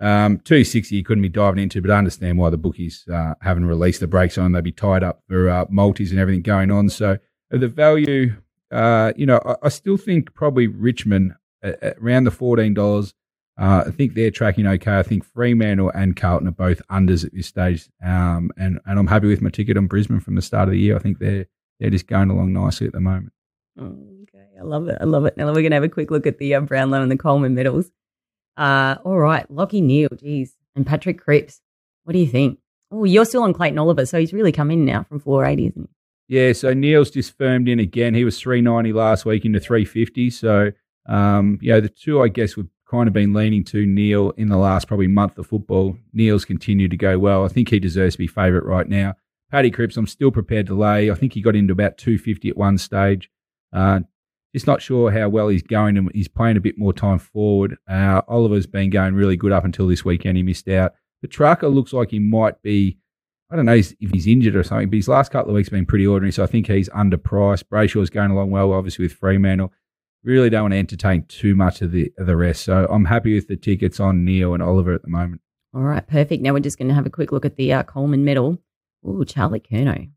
Um, 0.00 0.38
260 0.38 0.96
you 0.96 1.04
couldn't 1.04 1.22
be 1.22 1.28
diving 1.28 1.62
into, 1.62 1.82
but 1.82 1.90
I 1.90 1.98
understand 1.98 2.38
why 2.38 2.48
the 2.48 2.56
bookies 2.56 3.04
uh, 3.12 3.34
haven't 3.42 3.66
released 3.66 4.00
the 4.00 4.06
brakes 4.06 4.38
on. 4.38 4.52
They'd 4.52 4.64
be 4.64 4.72
tied 4.72 5.02
up 5.02 5.22
for 5.28 5.50
uh, 5.50 5.66
multis 5.68 6.10
and 6.10 6.18
everything 6.18 6.42
going 6.42 6.70
on. 6.70 6.88
So 6.88 7.18
the 7.50 7.68
value, 7.68 8.34
uh, 8.70 9.12
you 9.14 9.26
know, 9.26 9.42
I, 9.44 9.66
I, 9.66 9.68
still 9.68 9.98
think 9.98 10.32
probably 10.32 10.68
Richmond 10.68 11.34
at, 11.62 11.82
at 11.82 11.98
around 11.98 12.24
the 12.24 12.30
$14. 12.30 13.12
Uh, 13.58 13.84
I 13.86 13.90
think 13.90 14.14
they're 14.14 14.30
tracking 14.30 14.66
okay. 14.66 14.98
I 14.98 15.02
think 15.02 15.22
Fremantle 15.22 15.90
and 15.90 16.16
Carlton 16.16 16.48
are 16.48 16.52
both 16.52 16.80
unders 16.90 17.26
at 17.26 17.34
this 17.34 17.48
stage. 17.48 17.90
Um, 18.02 18.50
and, 18.56 18.80
and 18.86 18.98
I'm 18.98 19.06
happy 19.06 19.26
with 19.26 19.42
my 19.42 19.50
ticket 19.50 19.76
on 19.76 19.86
Brisbane 19.86 20.20
from 20.20 20.34
the 20.34 20.40
start 20.40 20.68
of 20.68 20.72
the 20.72 20.78
year. 20.78 20.96
I 20.96 21.00
think 21.00 21.18
they're, 21.18 21.44
they're 21.78 21.90
just 21.90 22.06
going 22.06 22.30
along 22.30 22.54
nicely 22.54 22.86
at 22.86 22.94
the 22.94 23.00
moment. 23.00 23.34
Okay, 23.78 24.19
I 24.60 24.64
love 24.64 24.88
it. 24.88 24.98
I 25.00 25.04
love 25.04 25.24
it. 25.24 25.36
Now 25.36 25.46
we're 25.46 25.54
going 25.54 25.70
to 25.70 25.76
have 25.76 25.84
a 25.84 25.88
quick 25.88 26.10
look 26.10 26.26
at 26.26 26.38
the 26.38 26.54
uh, 26.54 26.60
Brownlow 26.60 27.02
and 27.02 27.10
the 27.10 27.16
Coleman 27.16 27.54
medals. 27.54 27.90
Uh, 28.56 28.96
all 29.04 29.18
right, 29.18 29.50
Lockie 29.50 29.80
Neale, 29.80 30.10
geez, 30.16 30.54
and 30.76 30.86
Patrick 30.86 31.18
Cripps. 31.18 31.60
What 32.04 32.12
do 32.12 32.18
you 32.18 32.26
think? 32.26 32.58
Oh, 32.90 33.04
you're 33.04 33.24
still 33.24 33.42
on 33.42 33.54
Clayton 33.54 33.78
Oliver, 33.78 34.04
so 34.04 34.18
he's 34.18 34.32
really 34.32 34.52
come 34.52 34.70
in 34.70 34.84
now 34.84 35.04
from 35.04 35.20
480, 35.20 35.66
isn't 35.68 35.90
he? 36.28 36.36
Yeah, 36.36 36.52
so 36.52 36.72
Neale's 36.72 37.10
just 37.10 37.36
firmed 37.36 37.68
in 37.68 37.80
again. 37.80 38.14
He 38.14 38.24
was 38.24 38.38
390 38.38 38.92
last 38.92 39.24
week 39.24 39.44
into 39.44 39.60
350. 39.60 40.30
So, 40.30 40.72
um, 41.06 41.58
know, 41.62 41.80
the 41.80 41.88
two 41.88 42.22
I 42.22 42.28
guess 42.28 42.56
we've 42.56 42.68
kind 42.88 43.06
of 43.06 43.12
been 43.12 43.32
leaning 43.32 43.64
to 43.64 43.86
Neale 43.86 44.30
in 44.36 44.48
the 44.48 44.56
last 44.56 44.88
probably 44.88 45.06
month 45.06 45.38
of 45.38 45.46
football. 45.46 45.96
Neale's 46.12 46.44
continued 46.44 46.90
to 46.90 46.96
go 46.96 47.18
well. 47.18 47.44
I 47.44 47.48
think 47.48 47.68
he 47.68 47.80
deserves 47.80 48.14
to 48.14 48.18
be 48.18 48.26
favourite 48.26 48.64
right 48.64 48.88
now. 48.88 49.14
Paddy 49.50 49.70
Cripps, 49.70 49.96
I'm 49.96 50.06
still 50.06 50.30
prepared 50.30 50.66
to 50.66 50.74
lay. 50.74 51.10
I 51.10 51.14
think 51.14 51.32
he 51.32 51.42
got 51.42 51.56
into 51.56 51.72
about 51.72 51.98
250 51.98 52.50
at 52.50 52.56
one 52.56 52.78
stage. 52.78 53.30
Uh, 53.72 54.00
just 54.54 54.66
not 54.66 54.82
sure 54.82 55.10
how 55.10 55.28
well 55.28 55.48
he's 55.48 55.62
going 55.62 55.96
and 55.96 56.10
he's 56.14 56.28
playing 56.28 56.56
a 56.56 56.60
bit 56.60 56.76
more 56.78 56.92
time 56.92 57.18
forward. 57.18 57.76
Uh, 57.88 58.22
Oliver's 58.28 58.66
been 58.66 58.90
going 58.90 59.14
really 59.14 59.36
good 59.36 59.52
up 59.52 59.64
until 59.64 59.86
this 59.86 60.04
weekend. 60.04 60.36
He 60.36 60.42
missed 60.42 60.68
out. 60.68 60.92
Petracca 61.24 61.72
looks 61.72 61.92
like 61.92 62.10
he 62.10 62.18
might 62.18 62.60
be, 62.62 62.98
I 63.50 63.56
don't 63.56 63.66
know 63.66 63.74
if 63.74 63.94
he's 64.12 64.26
injured 64.26 64.56
or 64.56 64.62
something, 64.62 64.88
but 64.90 64.96
his 64.96 65.08
last 65.08 65.30
couple 65.30 65.50
of 65.50 65.54
weeks 65.56 65.68
have 65.68 65.76
been 65.76 65.86
pretty 65.86 66.06
ordinary. 66.06 66.32
So 66.32 66.42
I 66.42 66.46
think 66.46 66.66
he's 66.66 66.88
underpriced. 66.90 67.64
Brayshaw's 67.64 68.10
going 68.10 68.30
along 68.30 68.50
well, 68.50 68.72
obviously, 68.72 69.04
with 69.04 69.12
Fremantle. 69.12 69.72
Really 70.22 70.50
don't 70.50 70.62
want 70.62 70.72
to 70.74 70.78
entertain 70.78 71.24
too 71.28 71.54
much 71.54 71.80
of 71.80 71.92
the 71.92 72.12
of 72.18 72.26
the 72.26 72.36
rest. 72.36 72.62
So 72.64 72.86
I'm 72.90 73.06
happy 73.06 73.34
with 73.34 73.48
the 73.48 73.56
tickets 73.56 74.00
on 74.00 74.24
Neale 74.24 74.52
and 74.52 74.62
Oliver 74.62 74.92
at 74.92 75.02
the 75.02 75.08
moment. 75.08 75.40
All 75.74 75.82
right, 75.82 76.06
perfect. 76.06 76.42
Now 76.42 76.52
we're 76.52 76.60
just 76.60 76.76
going 76.78 76.88
to 76.88 76.94
have 76.94 77.06
a 77.06 77.10
quick 77.10 77.32
look 77.32 77.44
at 77.46 77.56
the 77.56 77.72
uh, 77.72 77.82
Coleman 77.84 78.24
medal. 78.24 78.58
Oh, 79.04 79.24
Charlie 79.24 79.60
Curnow. 79.60 80.10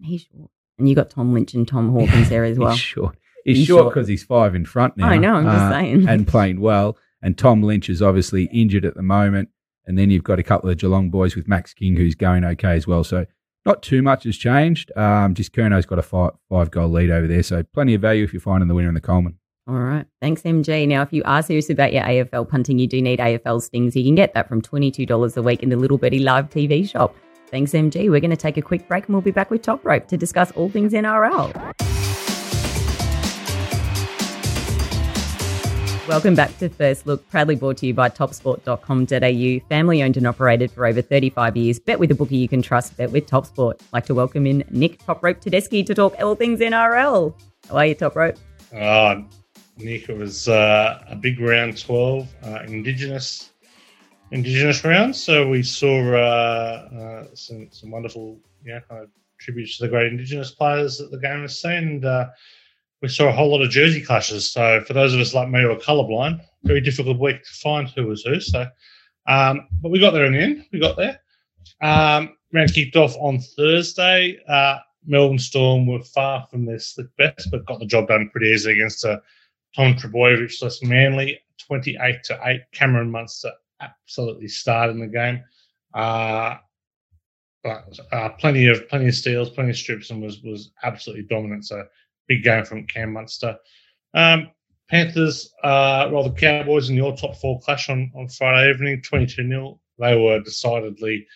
He's 0.00 0.22
short. 0.22 0.50
And 0.78 0.88
you 0.88 0.94
got 0.94 1.10
Tom 1.10 1.34
Lynch 1.34 1.52
and 1.54 1.68
Tom 1.68 1.90
Hawkins 1.90 2.28
there 2.30 2.44
as 2.44 2.58
well. 2.58 2.70
he's 2.70 2.80
short. 2.80 3.16
He's, 3.44 3.58
he's 3.58 3.66
short 3.66 3.92
because 3.92 4.08
he's 4.08 4.24
five 4.24 4.54
in 4.54 4.64
front 4.64 4.96
now. 4.96 5.08
I 5.08 5.16
know, 5.16 5.34
I'm 5.34 5.44
just 5.44 5.56
uh, 5.56 5.70
saying. 5.70 6.08
And 6.12 6.26
playing 6.26 6.60
well. 6.60 6.96
And 7.22 7.38
Tom 7.38 7.62
Lynch 7.62 7.88
is 7.88 8.02
obviously 8.02 8.44
injured 8.52 8.84
at 8.84 8.94
the 8.94 9.02
moment. 9.02 9.48
And 9.86 9.98
then 9.98 10.10
you've 10.10 10.24
got 10.24 10.38
a 10.38 10.42
couple 10.42 10.70
of 10.70 10.78
Geelong 10.78 11.10
boys 11.10 11.34
with 11.34 11.48
Max 11.48 11.74
King 11.74 11.96
who's 11.96 12.14
going 12.14 12.44
okay 12.44 12.74
as 12.76 12.86
well. 12.86 13.04
So 13.04 13.26
not 13.64 13.82
too 13.82 14.02
much 14.02 14.24
has 14.24 14.36
changed. 14.36 14.96
Um, 14.96 15.34
just 15.34 15.52
Curnow's 15.52 15.86
got 15.86 15.98
a 15.98 16.02
five, 16.02 16.32
five 16.48 16.70
goal 16.70 16.88
lead 16.88 17.10
over 17.10 17.26
there. 17.26 17.42
So 17.42 17.62
plenty 17.62 17.94
of 17.94 18.00
value 18.00 18.24
if 18.24 18.32
you're 18.32 18.40
finding 18.40 18.68
the 18.68 18.74
winner 18.74 18.88
in 18.88 18.94
the 18.94 19.00
Coleman. 19.00 19.38
All 19.68 19.78
right. 19.78 20.06
Thanks, 20.20 20.42
MG. 20.42 20.88
Now, 20.88 21.02
if 21.02 21.12
you 21.12 21.22
are 21.24 21.42
serious 21.42 21.70
about 21.70 21.92
your 21.92 22.02
AFL 22.02 22.48
punting, 22.48 22.80
you 22.80 22.88
do 22.88 23.00
need 23.00 23.20
AFL 23.20 23.62
stings. 23.62 23.94
You 23.94 24.02
can 24.02 24.16
get 24.16 24.34
that 24.34 24.48
from 24.48 24.60
$22 24.60 25.36
a 25.36 25.42
week 25.42 25.62
in 25.62 25.68
the 25.68 25.76
Little 25.76 25.98
Birdie 25.98 26.18
Live 26.18 26.50
TV 26.50 26.88
shop. 26.88 27.14
Thanks, 27.48 27.72
MG. 27.72 28.10
We're 28.10 28.20
going 28.20 28.30
to 28.30 28.36
take 28.36 28.56
a 28.56 28.62
quick 28.62 28.88
break 28.88 29.06
and 29.06 29.14
we'll 29.14 29.22
be 29.22 29.30
back 29.30 29.50
with 29.50 29.62
Top 29.62 29.84
Rope 29.84 30.08
to 30.08 30.16
discuss 30.16 30.50
all 30.52 30.68
things 30.68 30.92
NRL. 30.92 32.01
Welcome 36.12 36.34
back 36.34 36.58
to 36.58 36.68
First 36.68 37.06
Look, 37.06 37.26
proudly 37.30 37.54
brought 37.54 37.78
to 37.78 37.86
you 37.86 37.94
by 37.94 38.10
topsport.com.au. 38.10 39.68
Family 39.70 40.02
owned 40.02 40.18
and 40.18 40.26
operated 40.26 40.70
for 40.70 40.84
over 40.84 41.00
35 41.00 41.56
years. 41.56 41.78
Bet 41.78 41.98
with 41.98 42.10
a 42.10 42.14
bookie 42.14 42.36
you 42.36 42.50
can 42.50 42.60
trust. 42.60 42.94
Bet 42.98 43.10
with 43.10 43.26
TopSport. 43.26 43.80
I'd 43.80 43.92
like 43.94 44.04
to 44.06 44.14
welcome 44.14 44.46
in 44.46 44.62
Nick 44.68 45.02
Top 45.06 45.22
Rope 45.22 45.40
Tedeschi 45.40 45.86
to 45.86 45.94
talk 45.94 46.14
all 46.20 46.34
things 46.34 46.60
NRL. 46.60 47.34
How 47.66 47.76
are 47.76 47.86
you, 47.86 47.94
Top 47.94 48.14
Rope? 48.14 48.36
Uh, 48.76 49.22
Nick, 49.78 50.10
it 50.10 50.18
was 50.18 50.48
uh, 50.48 51.02
a 51.08 51.16
big 51.16 51.40
round 51.40 51.80
12, 51.80 52.28
uh, 52.44 52.58
Indigenous 52.66 53.52
Indigenous 54.32 54.84
round. 54.84 55.16
So 55.16 55.48
we 55.48 55.62
saw 55.62 56.14
uh, 56.14 56.88
uh, 56.94 57.26
some, 57.32 57.68
some 57.70 57.90
wonderful, 57.90 58.38
you 58.62 58.74
know, 58.74 58.80
kind 58.86 59.04
of 59.04 59.08
tributes 59.40 59.78
to 59.78 59.84
the 59.84 59.88
great 59.88 60.12
Indigenous 60.12 60.50
players 60.50 60.98
that 60.98 61.10
the 61.10 61.18
game 61.18 61.40
has 61.40 61.58
seen. 61.58 61.72
And, 61.72 62.04
uh, 62.04 62.26
we 63.02 63.08
saw 63.08 63.28
a 63.28 63.32
whole 63.32 63.50
lot 63.50 63.62
of 63.62 63.70
jersey 63.70 64.00
clashes. 64.00 64.50
So 64.50 64.80
for 64.82 64.92
those 64.92 65.12
of 65.12 65.20
us 65.20 65.34
like 65.34 65.48
me 65.48 65.60
who 65.60 65.72
are 65.72 65.76
colourblind, 65.76 66.40
very 66.62 66.80
difficult 66.80 67.18
week 67.18 67.42
to 67.42 67.50
find 67.50 67.88
who 67.88 68.06
was 68.06 68.22
who. 68.22 68.40
So, 68.40 68.66
um, 69.26 69.66
but 69.82 69.90
we 69.90 69.98
got 69.98 70.12
there 70.12 70.24
in 70.24 70.32
the 70.32 70.38
end. 70.38 70.66
We 70.72 70.78
got 70.78 70.96
there. 70.96 71.20
Um, 71.80 72.36
round 72.52 72.72
kicked 72.72 72.96
off 72.96 73.16
on 73.18 73.40
Thursday. 73.40 74.38
Uh, 74.48 74.78
Melbourne 75.04 75.40
Storm 75.40 75.86
were 75.86 76.02
far 76.02 76.46
from 76.48 76.64
their 76.64 76.78
slick 76.78 77.08
best, 77.16 77.50
but 77.50 77.66
got 77.66 77.80
the 77.80 77.86
job 77.86 78.06
done 78.06 78.30
pretty 78.30 78.46
easily 78.48 78.74
against 78.74 79.04
uh, 79.04 79.18
Tom 79.74 79.94
Trbojevic 79.94 80.62
less 80.62 80.80
Manly, 80.82 81.40
28 81.58 82.22
to 82.24 82.40
8. 82.44 82.60
Cameron 82.70 83.10
Munster 83.10 83.50
absolutely 83.80 84.46
starred 84.46 84.90
in 84.90 85.00
the 85.00 85.08
game. 85.08 85.42
Uh, 85.92 86.56
uh, 87.64 88.28
plenty 88.38 88.66
of 88.66 88.88
plenty 88.88 89.08
of 89.08 89.14
steals, 89.14 89.50
plenty 89.50 89.70
of 89.70 89.76
strips, 89.76 90.10
and 90.10 90.22
was 90.22 90.40
was 90.42 90.70
absolutely 90.82 91.24
dominant. 91.24 91.64
So 91.64 91.84
big 92.28 92.42
game 92.42 92.64
from 92.64 92.86
Cam 92.86 93.12
Munster. 93.12 93.56
Um, 94.14 94.50
Panthers, 94.88 95.52
uh, 95.64 96.08
well, 96.12 96.24
the 96.24 96.32
Cowboys 96.32 96.90
in 96.90 96.96
your 96.96 97.16
top 97.16 97.36
four 97.36 97.60
clash 97.60 97.88
on, 97.88 98.12
on 98.14 98.28
Friday 98.28 98.70
evening, 98.70 99.00
22 99.02 99.48
0. 99.48 99.80
They 99.98 100.16
were 100.16 100.40
decidedly 100.40 101.26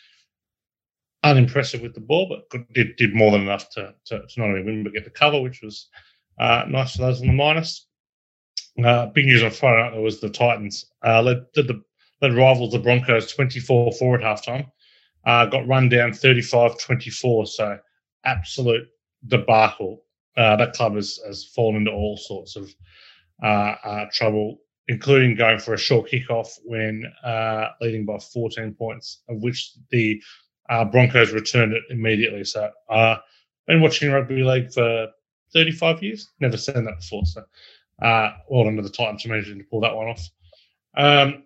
unimpressive 1.23 1.81
with 1.83 1.95
the 1.95 2.01
ball, 2.01 2.29
but 2.29 2.69
did, 2.75 2.97
did 2.97 3.15
more 3.15 3.31
than 3.33 3.43
enough 3.43 3.71
to, 3.71 3.95
to, 4.07 4.21
to 4.21 4.41
not 4.41 4.51
only 4.51 4.63
win 4.63 4.85
but 4.85 4.93
get 4.93 5.05
the 5.05 5.11
cover, 5.11 5.41
which 5.41 5.63
was 5.63 5.89
uh, 6.39 6.65
nice 6.69 6.97
for 6.97 7.03
those 7.03 7.21
on 7.21 7.29
the 7.29 7.33
minus. 7.33 7.87
Uh, 8.85 9.07
big 9.07 9.25
news 9.25 9.43
on 9.43 9.51
Friday 9.51 9.91
night 9.91 10.03
was 10.03 10.21
the 10.21 10.29
Titans 10.29 10.85
uh, 11.05 11.23
led, 11.23 11.47
the, 11.55 11.83
led 12.21 12.35
rivals 12.35 12.73
the 12.73 12.79
Broncos 12.79 13.33
24 13.33 13.93
4 13.93 14.21
at 14.21 14.23
halftime. 14.23 14.71
Uh, 15.25 15.47
got 15.47 15.67
run 15.67 15.89
down 15.89 16.13
35 16.13 16.79
24. 16.79 17.47
So 17.47 17.79
absolute 18.25 18.87
debacle. 19.27 20.03
Uh, 20.37 20.57
that 20.57 20.75
club 20.75 20.95
has, 20.95 21.19
has 21.27 21.45
fallen 21.45 21.77
into 21.77 21.91
all 21.91 22.17
sorts 22.17 22.57
of 22.57 22.75
uh, 23.43 23.75
uh, 23.85 24.05
trouble, 24.13 24.59
including 24.89 25.35
going 25.35 25.59
for 25.59 25.75
a 25.75 25.79
short 25.79 26.11
kickoff 26.11 26.49
when 26.65 27.05
uh, 27.25 27.69
leading 27.81 28.05
by 28.05 28.19
14 28.19 28.75
points, 28.75 29.23
of 29.29 29.43
which 29.43 29.73
the 29.91 30.23
uh, 30.69 30.85
Broncos 30.85 31.33
returned 31.33 31.73
it 31.73 31.83
immediately. 31.91 32.45
So 32.45 32.71
I've 32.91 33.19
been 33.67 33.81
watching 33.81 34.11
rugby 34.11 34.43
league 34.43 34.73
for 34.73 35.09
35 35.53 36.03
years, 36.03 36.31
never 36.41 36.57
seen 36.57 36.85
that 36.85 36.99
before. 36.99 37.25
So 37.25 37.43
well 38.01 38.69
under 38.69 38.83
the 38.83 38.91
Titans 38.91 39.23
for 39.23 39.31
managing 39.31 39.59
to 39.59 39.65
pull 39.65 39.81
that 39.81 39.95
one 39.95 40.09
off. 40.09 40.29
Um, 40.97 41.45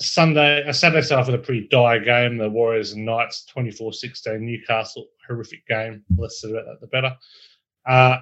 Sunday, 0.00 0.66
uh, 0.66 0.72
Saturday 0.72 1.02
started 1.02 1.30
with 1.30 1.40
a 1.40 1.44
pretty 1.44 1.68
dire 1.70 2.00
game. 2.00 2.38
The 2.38 2.48
Warriors 2.48 2.92
and 2.92 3.04
Knights 3.04 3.44
24 3.46 3.92
16. 3.92 4.44
Newcastle, 4.44 5.08
horrific 5.26 5.66
game. 5.66 6.02
Less 6.16 6.40
said 6.40 6.50
about 6.50 6.66
that, 6.66 6.80
the 6.80 6.86
better. 6.86 7.14
Uh, 7.86 8.18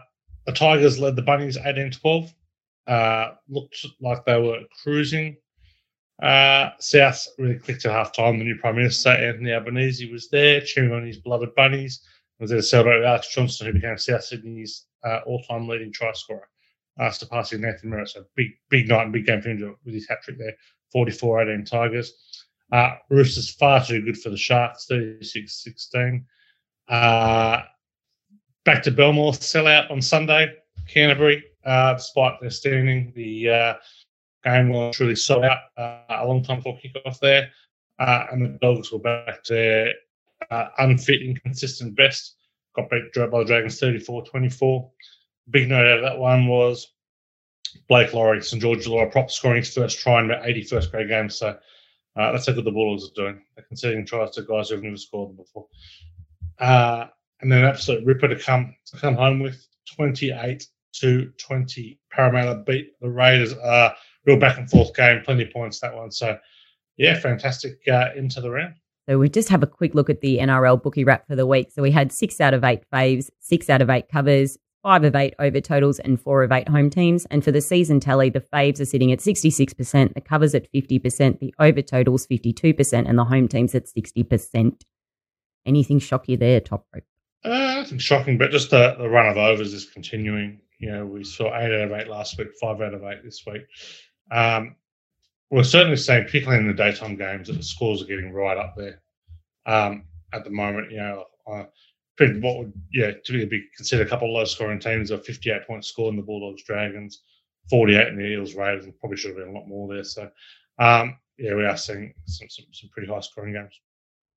the 0.47 0.53
Tigers 0.53 0.99
led 0.99 1.17
the 1.17 1.23
Bunnies 1.23 1.59
18 1.59 1.91
12. 1.91 2.35
Uh, 2.87 3.33
looked 3.49 3.85
like 4.01 4.25
they 4.25 4.41
were 4.41 4.61
cruising. 4.83 5.37
Uh, 6.23 6.71
South 6.81 7.27
really 7.39 7.59
clicked 7.59 7.85
at 7.85 7.93
half 7.93 8.13
time. 8.13 8.39
The 8.39 8.45
new 8.45 8.57
Prime 8.57 8.77
Minister, 8.77 9.11
Anthony 9.11 9.53
Albanese, 9.53 10.11
was 10.11 10.29
there 10.31 10.61
cheering 10.61 10.93
on 10.93 11.07
his 11.07 11.19
beloved 11.19 11.55
Bunnies. 11.55 12.01
He 12.39 12.45
was 12.45 12.51
there 12.51 12.61
to 12.61 12.63
celebrate 12.63 13.05
Alex 13.05 13.33
Johnston, 13.33 13.67
who 13.67 13.73
became 13.75 13.99
South 13.99 14.25
Sydney's 14.25 14.87
uh, 15.05 15.21
all 15.27 15.43
time 15.43 15.69
leading 15.69 15.93
try 15.93 16.13
scorer 16.13 16.49
after 16.99 17.27
passing 17.27 17.61
Nathan 17.61 17.91
Merritt. 17.91 18.09
So 18.09 18.25
big, 18.35 18.49
big 18.71 18.89
night 18.89 19.05
and 19.05 19.13
big 19.13 19.27
game 19.27 19.43
for 19.43 19.51
him 19.51 19.77
with 19.85 19.95
his 19.95 20.09
hat 20.09 20.23
trick 20.23 20.39
there. 20.39 20.55
44 20.93 21.43
18 21.43 21.65
Tigers. 21.65 22.47
Uh, 22.73 22.95
Roosters 23.11 23.51
far 23.51 23.85
too 23.85 24.03
good 24.03 24.19
for 24.19 24.31
the 24.31 24.37
Sharks, 24.37 24.87
36 24.87 25.63
16. 25.63 26.27
Back 28.69 28.83
to 28.83 28.91
Belmore, 28.91 29.33
sellout 29.33 29.91
on 29.91 30.03
Sunday. 30.03 30.53
Canterbury, 30.87 31.43
uh, 31.65 31.95
despite 31.95 32.39
their 32.39 32.51
standing, 32.51 33.15
the 33.17 33.49
uh, 33.49 33.75
game 34.45 34.69
was 34.69 34.95
truly 34.95 35.17
sold 35.17 35.45
out 35.45 35.57
uh, 35.79 36.03
a 36.11 36.27
long 36.27 36.45
time 36.45 36.59
before 36.59 36.79
kickoff 36.79 37.19
there. 37.19 37.49
Uh, 37.99 38.27
and 38.31 38.43
the 38.45 38.59
Dogs 38.61 38.93
were 38.93 38.99
back 38.99 39.43
to 39.45 39.55
their 39.55 39.95
uh, 40.51 40.69
unfit, 40.81 41.23
inconsistent 41.23 41.97
best. 41.97 42.37
Got 42.77 42.91
beat 42.91 43.11
by 43.15 43.39
the 43.39 43.45
Dragons 43.47 43.81
34 43.81 44.27
24. 44.27 44.91
big 45.49 45.71
note 45.71 45.87
out 45.87 46.01
of 46.01 46.03
that 46.03 46.19
one 46.19 46.47
was 46.47 46.93
Blake 47.89 48.13
Lawrie, 48.13 48.43
St 48.43 48.61
George 48.61 48.85
Illawarra 48.85 49.11
prop 49.11 49.31
scoring 49.31 49.63
his 49.63 49.73
first 49.73 49.99
try 49.99 50.21
in 50.21 50.31
about 50.31 50.45
81st 50.45 50.91
grade 50.91 51.09
game. 51.09 51.31
So 51.31 51.57
uh, 52.17 52.33
that's 52.33 52.47
how 52.47 52.53
good 52.53 52.67
the 52.67 52.71
Bulldogs 52.71 53.09
are 53.09 53.15
doing. 53.15 53.41
They're 53.57 53.65
conceding 53.65 54.05
tries 54.05 54.33
to 54.33 54.43
guys 54.43 54.69
who've 54.69 54.83
never 54.83 54.99
scored 54.99 55.31
them 55.31 55.37
before. 55.37 55.69
And 57.41 57.53
then 57.53 57.61
an 57.61 57.67
absolute 57.67 58.05
ripper 58.05 58.29
to 58.29 58.37
come 58.37 58.75
to 58.87 58.97
come 58.97 59.15
home 59.15 59.41
with 59.41 59.65
28 59.97 60.67
to 60.95 61.31
20. 61.39 62.01
Parramatta 62.11 62.63
beat 62.67 62.99
the 63.01 63.09
Raiders. 63.09 63.53
Uh, 63.53 63.91
real 64.27 64.39
back 64.39 64.59
and 64.59 64.69
forth 64.69 64.95
game, 64.95 65.23
plenty 65.25 65.45
of 65.45 65.51
points 65.53 65.81
that 65.81 65.95
one. 65.95 66.11
So 66.11 66.39
yeah, 66.97 67.19
fantastic 67.19 67.79
uh, 67.91 68.09
into 68.17 68.41
the 68.41 68.51
round. 68.51 68.75
So 69.09 69.19
we 69.19 69.31
just 69.31 69.49
have 69.49 69.63
a 69.63 69.67
quick 69.67 69.95
look 69.95 70.11
at 70.11 70.21
the 70.21 70.39
NRL 70.39 70.83
bookie 70.83 71.05
wrap 71.05 71.27
for 71.27 71.35
the 71.35 71.47
week. 71.47 71.71
So 71.71 71.81
we 71.81 71.91
had 71.91 72.13
six 72.13 72.41
out 72.41 72.53
of 72.53 72.63
eight 72.63 72.83
faves, 72.93 73.31
six 73.41 73.71
out 73.71 73.81
of 73.81 73.89
eight 73.89 74.09
covers, 74.11 74.59
five 74.83 75.03
of 75.03 75.17
eight 75.17 75.35
over 75.39 75.63
totals, 75.63 75.99
and 75.99 76.21
four 76.21 76.43
of 76.43 76.53
eight 76.53 76.69
home 76.69 76.91
teams. 76.91 77.25
And 77.27 77.43
for 77.43 77.51
the 77.51 77.63
season 77.63 78.01
tally, 78.01 78.29
the 78.29 78.41
faves 78.41 78.81
are 78.81 78.85
sitting 78.85 79.11
at 79.11 79.21
66%, 79.21 80.13
the 80.13 80.21
covers 80.21 80.55
at 80.55 80.71
50%, 80.73 81.39
the 81.39 81.55
over 81.59 81.81
totals 81.81 82.27
52%, 82.27 83.09
and 83.09 83.19
the 83.19 83.25
home 83.25 83.49
teams 83.49 83.75
at 83.75 83.87
60%. 83.87 84.83
Anything 85.65 85.99
shock 85.99 86.29
you 86.29 86.37
there, 86.37 86.61
top 86.61 86.87
rope? 86.95 87.05
Uh, 87.45 87.85
shocking, 87.99 88.37
but 88.37 88.51
just 88.51 88.71
the, 88.71 88.97
the 88.99 89.09
run 89.09 89.29
of 89.29 89.37
overs 89.37 89.73
is 89.73 89.87
continuing. 89.87 90.61
You 90.79 90.93
know, 90.93 91.07
we 91.07 91.25
saw 91.25 91.47
eight 91.57 91.73
out 91.73 91.91
of 91.91 91.93
eight 91.93 92.09
last 92.09 92.39
week, 92.39 92.49
five 92.61 92.81
out 92.81 92.95
of 92.95 93.05
eight 93.05 93.25
this 93.25 93.45
week. 93.47 93.63
Um, 94.31 94.77
we're 95.51 95.65
certainly 95.65 95.97
seeing, 95.97 96.25
particularly 96.25 96.61
in 96.61 96.69
the 96.69 96.75
daytime 96.75 97.17
games, 97.17 97.49
that 97.49 97.55
the 97.55 97.63
scores 97.63 98.03
are 98.03 98.07
getting 98.07 98.33
right 98.33 98.57
up 98.57 98.75
there 98.77 99.01
um, 99.67 100.05
at 100.33 100.45
the 100.45 100.51
moment. 100.51 100.91
You 100.91 100.99
know, 100.99 101.25
uh, 101.47 101.65
what 102.19 102.59
would 102.59 102.73
yeah 102.93 103.13
typically 103.25 103.47
be 103.47 103.65
considered 103.77 104.07
a 104.07 104.11
couple 104.11 104.29
of 104.29 104.35
low 104.35 104.45
scoring 104.45 104.81
teams, 104.81 105.11
a 105.11 105.19
58 105.19 105.67
point 105.67 105.85
score 105.85 106.11
in 106.11 106.17
the 106.17 106.23
Bulldogs 106.23 106.65
Dragons, 106.65 107.23
48 107.71 108.09
in 108.09 108.17
the 108.17 108.25
Eels 108.25 108.55
Raiders, 108.55 108.85
and 108.85 108.99
probably 108.99 109.17
should 109.17 109.31
have 109.31 109.39
been 109.39 109.55
a 109.55 109.59
lot 109.59 109.69
more 109.69 109.93
there. 109.93 110.05
So 110.05 110.31
um, 110.79 111.17
yeah, 111.39 111.55
we 111.55 111.65
are 111.65 111.77
seeing 111.77 112.13
some, 112.27 112.49
some, 112.49 112.67
some 112.73 112.91
pretty 112.91 113.09
high 113.09 113.21
scoring 113.21 113.55
games. 113.55 113.81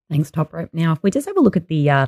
Thanks, 0.10 0.30
Top 0.30 0.54
Rope. 0.54 0.70
Now, 0.74 0.94
if 0.94 1.02
we 1.04 1.12
just 1.12 1.28
have 1.28 1.38
a 1.38 1.42
look 1.42 1.58
at 1.58 1.68
the 1.68 1.90
uh, 1.90 2.08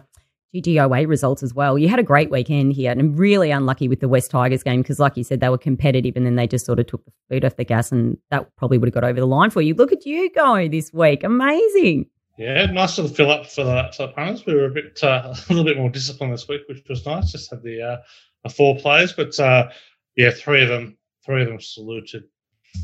GGOA 0.53 1.07
results 1.07 1.43
as 1.43 1.53
well. 1.53 1.77
You 1.77 1.87
had 1.87 1.99
a 1.99 2.03
great 2.03 2.29
weekend 2.29 2.73
here, 2.73 2.91
and 2.91 2.99
I'm 2.99 3.15
really 3.15 3.51
unlucky 3.51 3.87
with 3.87 3.99
the 3.99 4.07
West 4.07 4.31
Tigers 4.31 4.63
game 4.63 4.81
because, 4.81 4.99
like 4.99 5.17
you 5.17 5.23
said, 5.23 5.39
they 5.39 5.49
were 5.49 5.57
competitive, 5.57 6.15
and 6.15 6.25
then 6.25 6.35
they 6.35 6.47
just 6.47 6.65
sort 6.65 6.79
of 6.79 6.87
took 6.87 7.03
the 7.05 7.11
foot 7.29 7.45
off 7.45 7.55
the 7.55 7.63
gas, 7.63 7.91
and 7.91 8.17
that 8.31 8.55
probably 8.55 8.77
would 8.77 8.87
have 8.87 8.93
got 8.93 9.03
over 9.03 9.19
the 9.19 9.27
line 9.27 9.49
for 9.49 9.61
you. 9.61 9.73
Look 9.73 9.91
at 9.91 10.05
you 10.05 10.29
going 10.31 10.71
this 10.71 10.93
week, 10.93 11.23
amazing. 11.23 12.07
Yeah, 12.37 12.65
nice 12.65 12.97
little 12.97 13.13
fill 13.13 13.31
up 13.31 13.45
for 13.45 13.63
the, 13.63 13.91
for 13.95 14.07
the. 14.07 14.43
We 14.47 14.55
were 14.55 14.65
a 14.65 14.71
bit 14.71 14.99
uh, 15.03 15.35
a 15.49 15.53
little 15.53 15.65
bit 15.65 15.77
more 15.77 15.89
disciplined 15.89 16.33
this 16.33 16.47
week, 16.47 16.61
which 16.67 16.83
was 16.89 17.05
nice. 17.05 17.31
Just 17.31 17.51
had 17.51 17.63
the 17.63 17.81
uh, 17.81 18.49
four 18.49 18.75
players, 18.77 19.13
but 19.13 19.39
uh, 19.39 19.69
yeah, 20.15 20.31
three 20.31 20.61
of 20.61 20.69
them 20.69 20.97
three 21.25 21.41
of 21.41 21.47
them 21.47 21.59
saluted 21.59 22.23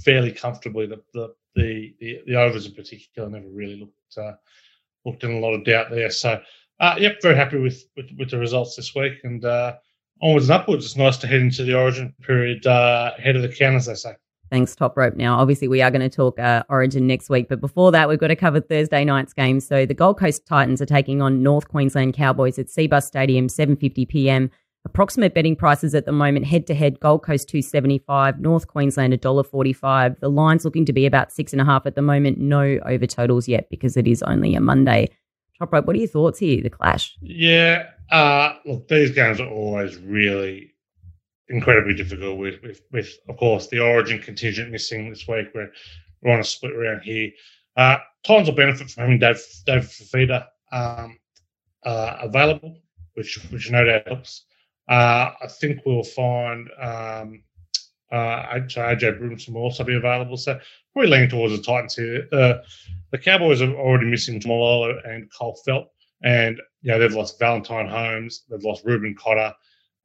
fairly 0.04 0.32
comfortably. 0.32 0.88
The 0.88 1.02
the 1.14 1.34
the, 1.56 1.96
the, 2.00 2.22
the 2.28 2.36
overs 2.36 2.68
in 2.68 2.74
particular 2.74 3.30
never 3.30 3.50
really 3.50 3.80
looked 3.80 4.18
uh, 4.18 4.34
looked 5.06 5.24
in 5.24 5.32
a 5.32 5.40
lot 5.40 5.54
of 5.54 5.66
doubt 5.66 5.90
there. 5.90 6.10
So 6.10 6.40
uh, 6.80 6.96
yep, 6.98 7.22
very 7.22 7.36
happy 7.36 7.58
with, 7.58 7.84
with, 7.96 8.10
with 8.18 8.32
the 8.32 8.38
results 8.38 8.76
this 8.76 8.96
week, 8.96 9.14
and 9.24 9.44
uh, 9.44 9.76
onwards 10.22 10.50
and 10.50 10.60
upwards. 10.60 10.86
It's 10.86 10.96
nice 10.96 11.18
to 11.18 11.28
head 11.28 11.42
into 11.42 11.64
the 11.64 11.78
Origin 11.78 12.14
period 12.22 12.66
uh, 12.66 13.12
ahead 13.18 13.36
of 13.36 13.42
the 13.42 13.50
count, 13.50 13.76
as 13.76 13.86
they 13.86 13.96
say. 13.96 14.14
Thanks, 14.50 14.76
top 14.76 14.98
rope. 14.98 15.16
Now, 15.16 15.40
obviously, 15.40 15.68
we 15.68 15.82
are 15.82 15.92
going 15.92 16.02
to 16.02 16.10
talk 16.10 16.40
uh, 16.40 16.64
Origin 16.70 17.06
next 17.06 17.30
week, 17.30 17.48
but 17.50 17.62
before 17.62 17.92
that, 17.92 18.10
we've 18.10 18.18
got 18.18 18.28
to 18.28 18.36
cover 18.36 18.60
Thursday 18.60 19.06
night's 19.06 19.34
game. 19.34 19.60
So 19.60 19.86
the 19.86 19.94
Gold 19.94 20.18
Coast 20.18 20.46
Titans 20.48 20.82
are 20.82 20.88
taking 20.88 21.22
on 21.22 21.44
North 21.44 21.68
Queensland 21.68 22.16
Cowboys 22.16 22.58
at 22.58 22.68
Cbus 22.68 23.04
Stadium, 23.04 23.48
7:50 23.48 24.08
p.m. 24.08 24.50
Approximate 24.86 25.36
betting 25.36 25.58
prices 25.58 25.94
at 25.94 26.06
the 26.06 26.12
moment 26.14 26.46
head 26.46 26.66
to 26.68 26.74
head 26.74 27.00
Gold 27.02 27.22
Coast 27.22 27.50
275, 27.50 28.40
North 28.40 28.68
Queensland 28.68 29.14
$1.45. 29.14 30.20
The 30.20 30.30
line's 30.30 30.64
looking 30.64 30.86
to 30.86 30.94
be 30.94 31.06
about 31.06 31.34
six 31.34 31.52
and 31.52 31.62
a 31.62 31.66
half 31.66 31.86
at 31.86 31.96
the 31.96 32.02
moment. 32.02 32.38
No 32.38 32.80
over 32.86 33.06
totals 33.06 33.48
yet 33.48 33.70
because 33.70 33.98
it 33.98 34.08
is 34.08 34.24
only 34.24 34.56
a 34.56 34.62
Monday. 34.62 35.10
Top 35.60 35.74
rope, 35.74 35.86
what 35.86 35.96
are 35.96 36.00
your 36.00 36.08
thoughts 36.08 36.40
here, 36.40 36.64
the 36.64 36.70
clash? 36.70 37.18
Yeah, 37.22 37.88
uh, 38.12 38.54
look, 38.66 38.88
these 38.88 39.12
games 39.12 39.42
are 39.42 39.50
always 39.50 39.98
really 39.98 40.74
incredibly 41.50 41.94
difficult 41.94 42.38
with, 42.38 42.62
with, 42.64 42.82
with, 42.92 43.10
of 43.28 43.38
course, 43.38 43.68
the 43.68 43.80
origin 43.80 44.20
contingent 44.20 44.72
missing 44.72 45.10
this 45.10 45.28
week. 45.28 45.48
We're, 45.54 45.72
we're 46.22 46.34
on 46.34 46.40
a 46.40 46.44
split 46.44 46.78
round 46.78 47.02
here. 47.02 47.32
Uh, 47.76 47.98
Titans 48.24 48.50
will 48.50 48.56
benefit 48.56 48.90
from 48.90 49.02
having 49.02 49.20
Dave, 49.20 49.42
Dave 49.66 49.84
Fifita 49.84 50.46
um, 50.72 51.18
uh, 51.84 52.18
available, 52.22 52.78
which, 53.16 53.38
which 53.52 53.70
no 53.70 53.84
doubt 53.84 54.08
helps. 54.08 54.46
Uh, 54.90 55.32
I 55.42 55.48
think 55.60 55.82
we'll 55.86 56.04
find 56.04 56.70
um, 56.82 57.44
uh, 58.12 58.44
AJ 58.56 59.20
Brimson 59.20 59.54
will 59.54 59.62
also 59.62 59.84
be 59.84 59.96
available. 59.96 60.38
So 60.38 60.60
probably 61.00 61.16
leaning 61.16 61.30
towards 61.30 61.56
the 61.56 61.64
Titans 61.64 61.96
here. 61.96 62.28
Uh, 62.34 62.56
the 63.12 63.18
Cowboys 63.18 63.62
are 63.62 63.74
already 63.74 64.06
missing 64.06 64.42
Malolo 64.46 65.00
and 65.06 65.32
Kyle 65.32 65.58
Feldt, 65.66 65.86
and 66.24 66.60
you 66.82 66.92
know 66.92 67.00
they've 67.00 67.14
lost 67.14 67.40
Valentine 67.40 67.88
Holmes, 67.88 68.44
they've 68.50 68.64
lost 68.64 68.84
Reuben 68.84 69.16
Cotter. 69.16 69.54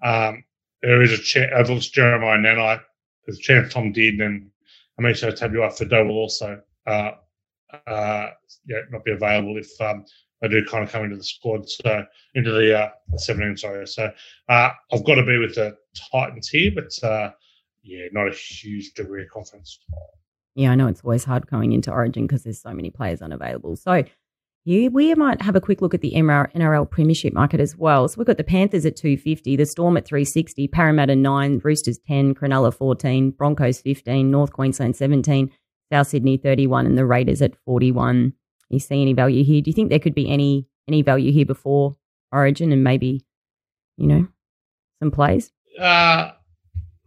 Um, 0.05 0.45
there 0.83 1.03
is 1.03 1.13
a 1.13 1.19
chance. 1.19 1.51
I've 1.53 1.69
lost 1.69 1.93
Jeremiah 1.93 2.39
Nanai. 2.39 2.81
There's 3.27 3.39
a 3.39 3.43
chance 3.43 3.73
Tom 3.73 3.93
Dearden 3.93 4.25
and 4.25 4.51
Hamiso 5.01 5.37
Tabuai-Fidow 5.37 6.07
will 6.07 6.15
also 6.15 6.61
uh, 6.87 7.11
uh, 7.89 8.29
yeah, 8.67 8.81
not 8.93 9.05
be 9.05 9.13
available 9.13 9.59
if 9.59 9.69
um, 9.81 10.05
they 10.43 10.49
do 10.49 10.65
kind 10.65 10.85
of 10.85 10.93
come 10.93 11.05
into 11.05 11.17
the 11.17 11.25
squad, 11.25 11.69
so 11.69 12.05
into 12.37 12.53
the, 12.53 12.79
uh, 12.79 12.91
17. 13.17 13.57
Sorry, 13.57 13.85
so 13.89 14.13
uh, 14.49 14.71
I've 14.93 15.05
got 15.05 15.17
to 15.17 15.27
be 15.27 15.39
with 15.39 15.57
the 15.57 15.77
Titans 16.13 16.51
here, 16.51 16.71
but 16.73 16.93
uh, 17.03 17.33
yeah, 17.83 18.07
not 18.13 18.29
a 18.29 18.33
huge 18.33 18.93
degree 18.93 19.23
of 19.25 19.31
confidence. 19.31 19.81
Yeah, 20.55 20.71
I 20.71 20.75
know 20.75 20.87
it's 20.87 21.03
always 21.03 21.25
hard 21.25 21.47
going 21.47 21.73
into 21.73 21.91
Origin 21.91 22.27
because 22.27 22.45
there's 22.45 22.61
so 22.61 22.73
many 22.73 22.91
players 22.91 23.23
unavailable. 23.23 23.77
So 23.77 24.05
yeah, 24.67 24.89
we 24.89 25.15
might 25.15 25.43
have 25.43 25.57
a 25.57 25.61
quick 25.61 25.83
look 25.83 25.93
at 25.93 26.01
the 26.01 26.13
NRL 26.15 26.91
Premiership 26.91 27.35
market 27.35 27.61
as 27.61 27.77
well. 27.77 28.09
So 28.09 28.17
we've 28.17 28.27
got 28.27 28.39
the 28.39 28.45
Panthers 28.45 28.87
at 28.87 28.97
250, 28.97 29.57
the 29.57 29.67
Storm 29.67 29.97
at 29.99 30.07
360, 30.07 30.69
Parramatta 30.69 31.15
9, 31.15 31.61
Roosters 31.63 31.99
10, 31.99 32.35
Cronulla 32.35 32.73
14, 32.73 33.33
Broncos 33.33 33.81
15, 33.83 34.31
North 34.31 34.53
Queensland 34.55 34.97
17, 34.97 35.51
South 35.93 36.07
Sydney 36.07 36.39
31, 36.39 36.87
and 36.87 36.97
the 36.97 37.05
Raiders 37.05 37.43
at 37.43 37.57
41. 37.67 38.33
You 38.71 38.79
see 38.79 39.03
any 39.03 39.13
value 39.13 39.45
here? 39.45 39.61
Do 39.61 39.69
you 39.69 39.75
think 39.75 39.91
there 39.91 39.99
could 39.99 40.15
be 40.15 40.31
any 40.31 40.67
any 40.89 41.03
value 41.03 41.31
here 41.31 41.47
before 41.47 41.95
Origin 42.33 42.73
and 42.73 42.83
maybe, 42.83 43.25
you 43.99 44.07
know, 44.07 44.27
some 44.99 45.11
plays? 45.11 45.53
Uh, 45.79 46.33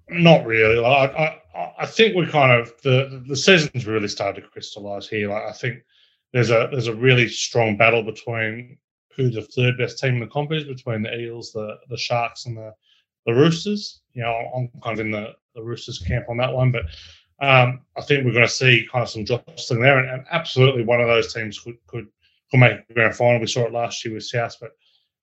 not 0.09 0.45
really. 0.45 0.77
Like, 0.77 1.13
I, 1.13 1.41
I, 1.55 1.73
I 1.79 1.85
think 1.85 2.15
we 2.15 2.25
kind 2.27 2.51
of 2.51 2.73
the 2.83 3.23
the 3.27 3.35
season's 3.35 3.87
really 3.87 4.07
started 4.07 4.41
to 4.41 4.47
crystallise 4.47 5.07
here. 5.07 5.29
Like 5.29 5.43
I 5.43 5.51
think 5.51 5.83
there's 6.33 6.49
a 6.49 6.69
there's 6.71 6.87
a 6.87 6.95
really 6.95 7.27
strong 7.27 7.77
battle 7.77 8.03
between 8.03 8.77
who 9.15 9.29
the 9.29 9.41
third 9.41 9.77
best 9.77 9.99
team 9.99 10.15
in 10.15 10.19
the 10.19 10.27
comp 10.27 10.51
is 10.51 10.63
between 10.63 11.01
the 11.01 11.13
Eels, 11.13 11.51
the 11.51 11.77
the 11.89 11.97
Sharks, 11.97 12.45
and 12.45 12.57
the 12.57 12.73
the 13.25 13.33
Roosters. 13.33 14.01
You 14.13 14.23
know, 14.23 14.33
I'm 14.55 14.69
kind 14.81 14.99
of 14.99 15.05
in 15.05 15.11
the, 15.11 15.33
the 15.55 15.63
Roosters 15.63 15.99
camp 15.99 16.25
on 16.29 16.37
that 16.37 16.53
one, 16.53 16.71
but 16.71 16.85
um, 17.39 17.81
I 17.97 18.01
think 18.01 18.25
we're 18.25 18.31
going 18.31 18.45
to 18.45 18.51
see 18.51 18.87
kind 18.91 19.03
of 19.03 19.09
some 19.09 19.25
jostling 19.25 19.81
there, 19.81 19.99
and, 19.99 20.09
and, 20.09 20.25
absolutely 20.31 20.83
one 20.83 21.01
of 21.01 21.07
those 21.07 21.33
teams 21.33 21.59
could 21.59 21.77
could 21.87 22.07
could 22.49 22.59
make 22.59 22.79
a 22.89 22.93
grand 22.93 23.15
final. 23.15 23.39
We 23.39 23.47
saw 23.47 23.65
it 23.65 23.73
last 23.73 24.03
year 24.05 24.13
with 24.13 24.23
South, 24.23 24.55
but 24.61 24.71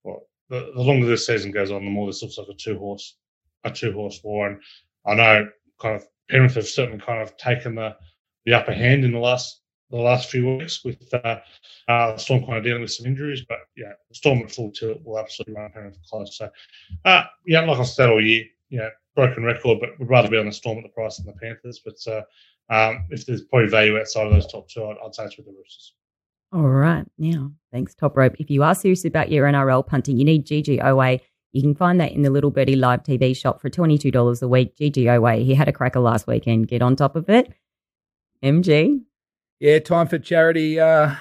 well, 0.03 0.29
the, 0.49 0.73
the 0.75 0.83
longer 0.83 1.07
this 1.07 1.27
season 1.27 1.51
goes 1.51 1.71
on, 1.71 1.85
the 1.85 1.91
more 1.91 2.07
this 2.07 2.23
looks 2.23 2.39
like 2.39 2.49
a 2.49 2.55
two 2.55 2.79
horse 2.79 3.17
a 3.65 3.71
two 3.71 3.93
horse 3.93 4.21
war. 4.23 4.49
And 4.49 4.61
I 5.07 5.15
know 5.15 5.49
kind 5.81 5.97
of 5.97 6.07
Penrith 6.29 6.55
have 6.55 6.67
certainly 6.67 7.05
kind 7.05 7.23
of 7.23 7.37
taken 7.37 7.75
the 7.75 7.97
the 8.45 8.55
upper 8.55 8.73
hand 8.73 9.05
in 9.05 9.13
the 9.13 9.19
last 9.19 9.61
the 9.91 9.97
last 9.97 10.31
few 10.31 10.57
weeks 10.57 10.85
with 10.85 11.13
uh, 11.13 11.39
uh, 11.89 12.17
Storm 12.17 12.45
kind 12.45 12.59
of 12.59 12.65
dealing 12.65 12.83
with 12.83 12.93
some 12.93 13.07
injuries, 13.07 13.45
but 13.49 13.59
yeah, 13.77 13.93
Storm 14.13 14.41
at 14.41 14.51
full 14.51 14.73
tilt 14.73 14.99
will 15.05 15.19
absolutely 15.19 15.55
run 15.55 15.71
Penrith 15.71 15.99
close. 16.09 16.37
So 16.37 16.51
uh, 17.05 17.25
yeah, 17.47 17.61
like 17.61 17.79
I 17.79 17.85
said 17.85 18.09
all 18.09 18.25
year, 18.25 18.45
yeah, 18.71 18.89
broken 19.15 19.45
record, 19.45 19.79
but 19.81 19.91
we'd 19.99 20.09
rather 20.09 20.29
be 20.29 20.39
on 20.39 20.47
the 20.47 20.53
Storm 20.53 20.79
at 20.79 20.85
the 20.85 20.91
price 20.91 21.19
than 21.19 21.27
the 21.27 21.33
Panthers. 21.33 21.81
But 21.85 21.97
uh, 22.11 22.23
um, 22.71 23.07
if 23.11 23.27
there's 23.27 23.43
probably 23.43 23.69
value 23.69 23.99
outside 23.99 24.27
of 24.27 24.33
those 24.33 24.51
top 24.51 24.69
two, 24.69 24.85
I'd, 24.85 24.97
I'd 25.05 25.15
say 25.15 25.25
it's 25.25 25.37
with 25.37 25.47
the 25.47 25.53
Roosters. 25.53 25.95
All 26.53 26.69
right. 26.69 27.05
Now, 27.19 27.53
thanks, 27.73 27.95
Top 27.95 28.17
Rope. 28.17 28.37
If 28.39 28.49
you 28.49 28.63
are 28.63 28.75
serious 28.75 29.05
about 29.05 29.31
your 29.31 29.47
NRL 29.47 29.87
punting, 29.87 30.17
you 30.17 30.25
need 30.25 30.47
GGOA 30.47 31.21
you 31.55 31.63
can 31.63 31.75
find 31.77 32.01
that 32.01 32.11
in 32.11 32.23
the 32.23 32.31
Little 32.31 32.51
Birdie 32.51 32.75
Live 32.75 33.05
TV 33.05 33.35
shop 33.35 33.61
for 33.61 33.71
$22 33.71 34.43
a 34.43 34.49
week. 34.49 34.77
GGOA. 34.77 35.45
He 35.45 35.55
had 35.55 35.69
a 35.69 35.73
cracker 35.73 36.01
last 36.01 36.27
weekend. 36.27 36.67
Get 36.67 36.83
on 36.83 36.97
top 36.97 37.15
of 37.15 37.31
it. 37.31 37.53
MG. 38.43 39.01
Yeah, 39.61 39.79
time 39.79 40.09
for 40.09 40.19
charity. 40.19 40.81
Uh, 40.81 41.15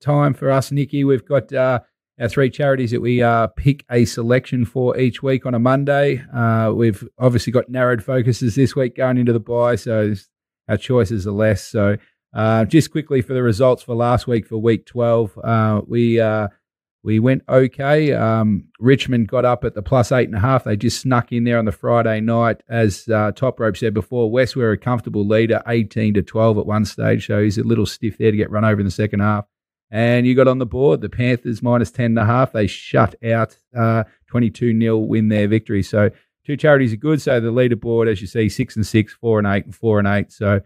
time 0.00 0.34
for 0.34 0.50
us, 0.50 0.72
Nikki. 0.72 1.04
We've 1.04 1.24
got 1.24 1.52
uh, 1.52 1.78
our 2.20 2.28
three 2.28 2.50
charities 2.50 2.90
that 2.90 3.00
we 3.00 3.22
uh, 3.22 3.46
pick 3.46 3.84
a 3.88 4.04
selection 4.04 4.64
for 4.64 4.98
each 4.98 5.22
week 5.22 5.46
on 5.46 5.54
a 5.54 5.60
Monday. 5.60 6.24
Uh, 6.34 6.72
we've 6.74 7.08
obviously 7.16 7.52
got 7.52 7.68
narrowed 7.68 8.02
focuses 8.02 8.56
this 8.56 8.74
week 8.74 8.96
going 8.96 9.16
into 9.16 9.32
the 9.32 9.38
buy, 9.38 9.76
so 9.76 10.12
our 10.68 10.76
choices 10.76 11.24
are 11.24 11.32
less. 11.32 11.62
So 11.62 11.98
uh, 12.34 12.64
just 12.64 12.90
quickly 12.90 13.22
for 13.22 13.32
the 13.32 13.44
results 13.44 13.84
for 13.84 13.94
last 13.94 14.26
week 14.26 14.44
for 14.44 14.58
week 14.58 14.86
12, 14.86 15.38
uh, 15.38 15.82
we 15.86 16.18
uh, 16.18 16.48
we 17.02 17.20
went 17.20 17.42
okay. 17.48 18.12
Um, 18.12 18.64
Richmond 18.80 19.28
got 19.28 19.44
up 19.44 19.64
at 19.64 19.74
the 19.74 19.82
plus 19.82 20.10
eight 20.10 20.28
and 20.28 20.36
a 20.36 20.40
half. 20.40 20.64
They 20.64 20.76
just 20.76 21.00
snuck 21.00 21.32
in 21.32 21.44
there 21.44 21.58
on 21.58 21.64
the 21.64 21.72
Friday 21.72 22.20
night. 22.20 22.62
As 22.68 23.08
uh, 23.08 23.32
Top 23.32 23.60
Rope 23.60 23.76
said 23.76 23.94
before, 23.94 24.30
West 24.30 24.56
were 24.56 24.72
a 24.72 24.78
comfortable 24.78 25.26
leader, 25.26 25.62
18 25.66 26.14
to 26.14 26.22
12 26.22 26.58
at 26.58 26.66
one 26.66 26.84
stage. 26.84 27.26
So 27.26 27.42
he's 27.42 27.58
a 27.58 27.62
little 27.62 27.86
stiff 27.86 28.18
there 28.18 28.30
to 28.30 28.36
get 28.36 28.50
run 28.50 28.64
over 28.64 28.80
in 28.80 28.86
the 28.86 28.90
second 28.90 29.20
half. 29.20 29.46
And 29.90 30.26
you 30.26 30.34
got 30.34 30.48
on 30.48 30.58
the 30.58 30.66
board 30.66 31.00
the 31.00 31.08
Panthers 31.08 31.62
minus 31.62 31.90
10 31.90 32.06
and 32.06 32.18
a 32.18 32.24
half. 32.24 32.52
They 32.52 32.66
shut 32.66 33.14
out 33.24 33.56
uh, 33.76 34.04
22 34.26 34.70
uh, 34.76 34.80
0 34.80 34.98
win 34.98 35.28
their 35.28 35.48
victory. 35.48 35.82
So 35.82 36.10
two 36.44 36.56
charities 36.56 36.92
are 36.92 36.96
good. 36.96 37.22
So 37.22 37.40
the 37.40 37.52
leaderboard, 37.52 38.10
as 38.10 38.20
you 38.20 38.26
see, 38.26 38.48
six 38.48 38.76
and 38.76 38.86
six, 38.86 39.14
four 39.14 39.38
and 39.38 39.46
eight, 39.46 39.64
and 39.64 39.74
four 39.74 39.98
and 39.98 40.08
eight. 40.08 40.32
So 40.32 40.60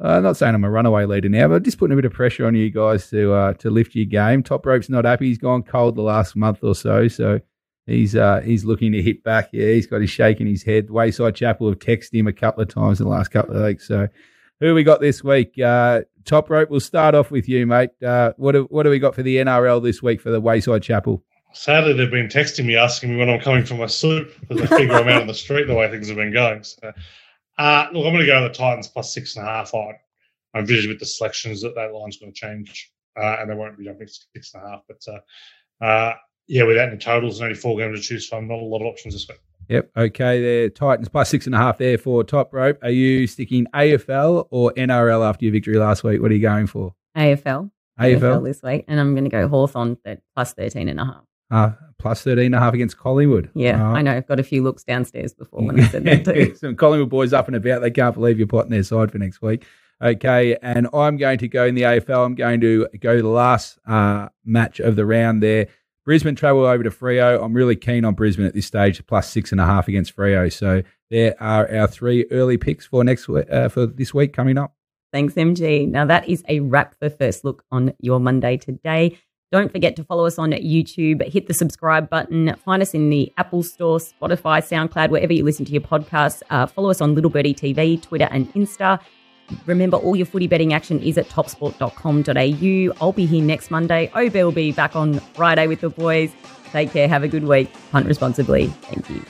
uh, 0.00 0.20
not 0.20 0.36
saying 0.36 0.54
I'm 0.54 0.64
a 0.64 0.70
runaway 0.70 1.04
leader 1.04 1.28
now, 1.28 1.48
but 1.48 1.62
just 1.62 1.78
putting 1.78 1.92
a 1.92 1.96
bit 1.96 2.04
of 2.04 2.12
pressure 2.12 2.46
on 2.46 2.54
you 2.54 2.70
guys 2.70 3.08
to 3.10 3.32
uh, 3.32 3.52
to 3.54 3.70
lift 3.70 3.94
your 3.94 4.06
game. 4.06 4.42
Top 4.42 4.66
rope's 4.66 4.88
not 4.88 5.04
happy. 5.04 5.28
He's 5.28 5.38
gone 5.38 5.62
cold 5.62 5.96
the 5.96 6.02
last 6.02 6.34
month 6.34 6.58
or 6.62 6.74
so, 6.74 7.06
so 7.08 7.40
he's 7.86 8.16
uh, 8.16 8.40
he's 8.40 8.64
looking 8.64 8.92
to 8.92 9.02
hit 9.02 9.22
back. 9.22 9.50
Yeah, 9.52 9.66
he's 9.66 9.86
got 9.86 10.00
his 10.00 10.10
shake 10.10 10.40
in 10.40 10.46
his 10.46 10.62
head. 10.62 10.90
Wayside 10.90 11.36
Chapel 11.36 11.68
have 11.68 11.78
texted 11.78 12.14
him 12.14 12.26
a 12.26 12.32
couple 12.32 12.62
of 12.62 12.68
times 12.68 13.00
in 13.00 13.04
the 13.04 13.12
last 13.12 13.28
couple 13.28 13.56
of 13.56 13.64
weeks. 13.64 13.86
So 13.86 14.08
who 14.60 14.74
we 14.74 14.82
got 14.82 15.00
this 15.00 15.22
week? 15.22 15.58
Uh, 15.60 16.02
top 16.24 16.50
rope. 16.50 16.70
We'll 16.70 16.80
start 16.80 17.14
off 17.14 17.30
with 17.30 17.48
you, 17.48 17.66
mate. 17.66 17.90
Uh, 18.04 18.32
what 18.36 18.54
have, 18.54 18.66
what 18.70 18.82
do 18.82 18.90
we 18.90 18.98
got 18.98 19.14
for 19.14 19.22
the 19.22 19.36
NRL 19.36 19.82
this 19.82 20.02
week 20.02 20.20
for 20.20 20.30
the 20.30 20.40
Wayside 20.40 20.82
Chapel? 20.82 21.22
Sadly, 21.52 21.92
they've 21.92 22.10
been 22.10 22.26
texting 22.26 22.64
me 22.64 22.76
asking 22.76 23.10
me 23.10 23.16
when 23.16 23.30
I'm 23.30 23.38
coming 23.38 23.64
for 23.64 23.74
my 23.74 23.86
sleep 23.86 24.28
because 24.40 24.68
they 24.68 24.76
figure 24.76 24.94
I'm 24.94 25.08
out 25.08 25.20
on 25.20 25.28
the 25.28 25.34
street 25.34 25.68
the 25.68 25.74
way 25.74 25.88
things 25.88 26.08
have 26.08 26.16
been 26.16 26.32
going. 26.32 26.64
So 26.64 26.92
uh, 27.58 27.86
look, 27.92 28.06
I'm 28.06 28.12
going 28.12 28.20
to 28.20 28.26
go 28.26 28.42
to 28.42 28.48
the 28.48 28.54
Titans 28.54 28.88
plus 28.88 29.12
six 29.14 29.36
and 29.36 29.46
a 29.46 29.48
half. 29.48 29.74
I, 29.74 29.98
I'm 30.54 30.66
vision 30.66 30.90
with 30.90 31.00
the 31.00 31.06
selections 31.06 31.62
that 31.62 31.74
that 31.74 31.92
line's 31.92 32.18
going 32.18 32.32
to 32.32 32.38
change, 32.38 32.92
uh, 33.20 33.36
and 33.40 33.50
they 33.50 33.54
won't 33.54 33.78
be 33.78 33.84
jumping 33.84 34.08
six 34.08 34.54
and 34.54 34.64
a 34.64 34.68
half. 34.68 34.80
But 34.88 35.02
uh, 35.12 35.84
uh, 35.84 36.14
yeah, 36.46 36.64
without 36.64 36.88
any 36.88 36.98
totals 36.98 37.38
and 37.38 37.46
only 37.46 37.58
four 37.58 37.76
games 37.76 38.00
to 38.00 38.06
choose 38.06 38.28
from, 38.28 38.48
not 38.48 38.58
a 38.58 38.64
lot 38.64 38.80
of 38.80 38.86
options 38.86 39.14
this 39.14 39.28
week. 39.28 39.38
Yep. 39.68 39.90
Okay. 39.96 40.42
There, 40.42 40.70
Titans 40.70 41.08
plus 41.08 41.30
six 41.30 41.46
and 41.46 41.54
a 41.54 41.58
half 41.58 41.78
there 41.78 41.96
for 41.96 42.22
top 42.22 42.52
rope. 42.52 42.78
Are 42.82 42.90
you 42.90 43.26
sticking 43.26 43.66
AFL 43.74 44.48
or 44.50 44.72
NRL 44.72 45.26
after 45.26 45.44
your 45.44 45.52
victory 45.52 45.78
last 45.78 46.04
week? 46.04 46.20
What 46.20 46.30
are 46.30 46.34
you 46.34 46.42
going 46.42 46.66
for? 46.66 46.94
AFL. 47.16 47.70
AFL, 47.98 48.20
AFL 48.20 48.44
this 48.44 48.62
week, 48.62 48.84
and 48.88 48.98
I'm 48.98 49.14
going 49.14 49.24
to 49.24 49.30
go 49.30 49.46
Hawthorn 49.46 49.96
at 50.04 50.20
plus 50.34 50.52
13 50.52 50.88
and 50.88 50.98
a 50.98 51.04
half. 51.04 51.24
Uh, 51.50 51.72
plus 51.98 52.22
13 52.22 52.46
and 52.46 52.54
a 52.54 52.58
half 52.58 52.74
against 52.74 52.98
Collingwood. 52.98 53.50
Yeah, 53.54 53.82
uh, 53.82 53.92
I 53.92 54.02
know. 54.02 54.16
I've 54.16 54.26
got 54.26 54.40
a 54.40 54.42
few 54.42 54.62
looks 54.62 54.84
downstairs 54.84 55.32
before 55.32 55.64
when 55.64 55.80
I 55.80 55.86
said 55.86 56.04
that 56.04 56.24
too. 56.24 56.54
Some 56.54 56.76
Collingwood 56.76 57.10
boys 57.10 57.32
up 57.32 57.46
and 57.46 57.56
about. 57.56 57.82
They 57.82 57.90
can't 57.90 58.14
believe 58.14 58.38
you're 58.38 58.46
plotting 58.46 58.70
their 58.70 58.82
side 58.82 59.10
for 59.10 59.18
next 59.18 59.40
week. 59.40 59.64
Okay, 60.02 60.56
and 60.60 60.88
I'm 60.92 61.16
going 61.16 61.38
to 61.38 61.48
go 61.48 61.64
in 61.64 61.74
the 61.74 61.82
AFL. 61.82 62.26
I'm 62.26 62.34
going 62.34 62.60
to 62.60 62.88
go 63.00 63.16
to 63.16 63.22
the 63.22 63.28
last 63.28 63.78
uh, 63.86 64.28
match 64.44 64.80
of 64.80 64.96
the 64.96 65.06
round 65.06 65.42
there. 65.42 65.68
Brisbane 66.04 66.34
travel 66.34 66.66
over 66.66 66.82
to 66.82 66.90
Freo. 66.90 67.42
I'm 67.42 67.54
really 67.54 67.76
keen 67.76 68.04
on 68.04 68.14
Brisbane 68.14 68.44
at 68.44 68.52
this 68.52 68.66
stage, 68.66 69.04
plus 69.06 69.30
six 69.30 69.52
and 69.52 69.60
a 69.60 69.64
half 69.64 69.88
against 69.88 70.14
Freo. 70.14 70.52
So 70.52 70.82
there 71.10 71.34
are 71.40 71.72
our 71.74 71.86
three 71.86 72.26
early 72.30 72.58
picks 72.58 72.84
for 72.84 73.02
next 73.02 73.28
uh, 73.28 73.68
for 73.70 73.86
this 73.86 74.12
week 74.12 74.34
coming 74.34 74.58
up. 74.58 74.74
Thanks, 75.12 75.34
MG. 75.34 75.88
Now 75.88 76.04
that 76.06 76.28
is 76.28 76.42
a 76.48 76.60
wrap 76.60 76.96
for 76.98 77.08
First 77.08 77.44
Look 77.44 77.64
on 77.70 77.94
your 78.00 78.18
Monday 78.20 78.56
today. 78.56 79.16
Don't 79.54 79.70
forget 79.70 79.94
to 79.94 80.02
follow 80.02 80.26
us 80.26 80.36
on 80.36 80.50
YouTube, 80.50 81.24
hit 81.28 81.46
the 81.46 81.54
subscribe 81.54 82.10
button, 82.10 82.56
find 82.64 82.82
us 82.82 82.92
in 82.92 83.08
the 83.08 83.32
Apple 83.36 83.62
Store, 83.62 83.98
Spotify, 83.98 84.58
SoundCloud, 84.58 85.10
wherever 85.10 85.32
you 85.32 85.44
listen 85.44 85.64
to 85.66 85.70
your 85.70 85.80
podcasts. 85.80 86.42
Uh, 86.50 86.66
follow 86.66 86.90
us 86.90 87.00
on 87.00 87.14
Little 87.14 87.30
Birdie 87.30 87.54
TV, 87.54 88.02
Twitter, 88.02 88.26
and 88.32 88.52
Insta. 88.54 89.00
Remember, 89.64 89.96
all 89.96 90.16
your 90.16 90.26
footy 90.26 90.48
betting 90.48 90.72
action 90.72 91.00
is 91.00 91.16
at 91.16 91.28
topsport.com.au. 91.28 92.96
I'll 93.00 93.12
be 93.12 93.26
here 93.26 93.44
next 93.44 93.70
Monday. 93.70 94.10
OB 94.12 94.34
will 94.34 94.50
be 94.50 94.72
back 94.72 94.96
on 94.96 95.20
Friday 95.20 95.68
with 95.68 95.82
the 95.82 95.90
boys. 95.90 96.32
Take 96.72 96.90
care. 96.90 97.06
Have 97.06 97.22
a 97.22 97.28
good 97.28 97.44
week. 97.44 97.72
Hunt 97.92 98.08
responsibly. 98.08 98.66
Thank 98.66 99.08
you. 99.08 99.24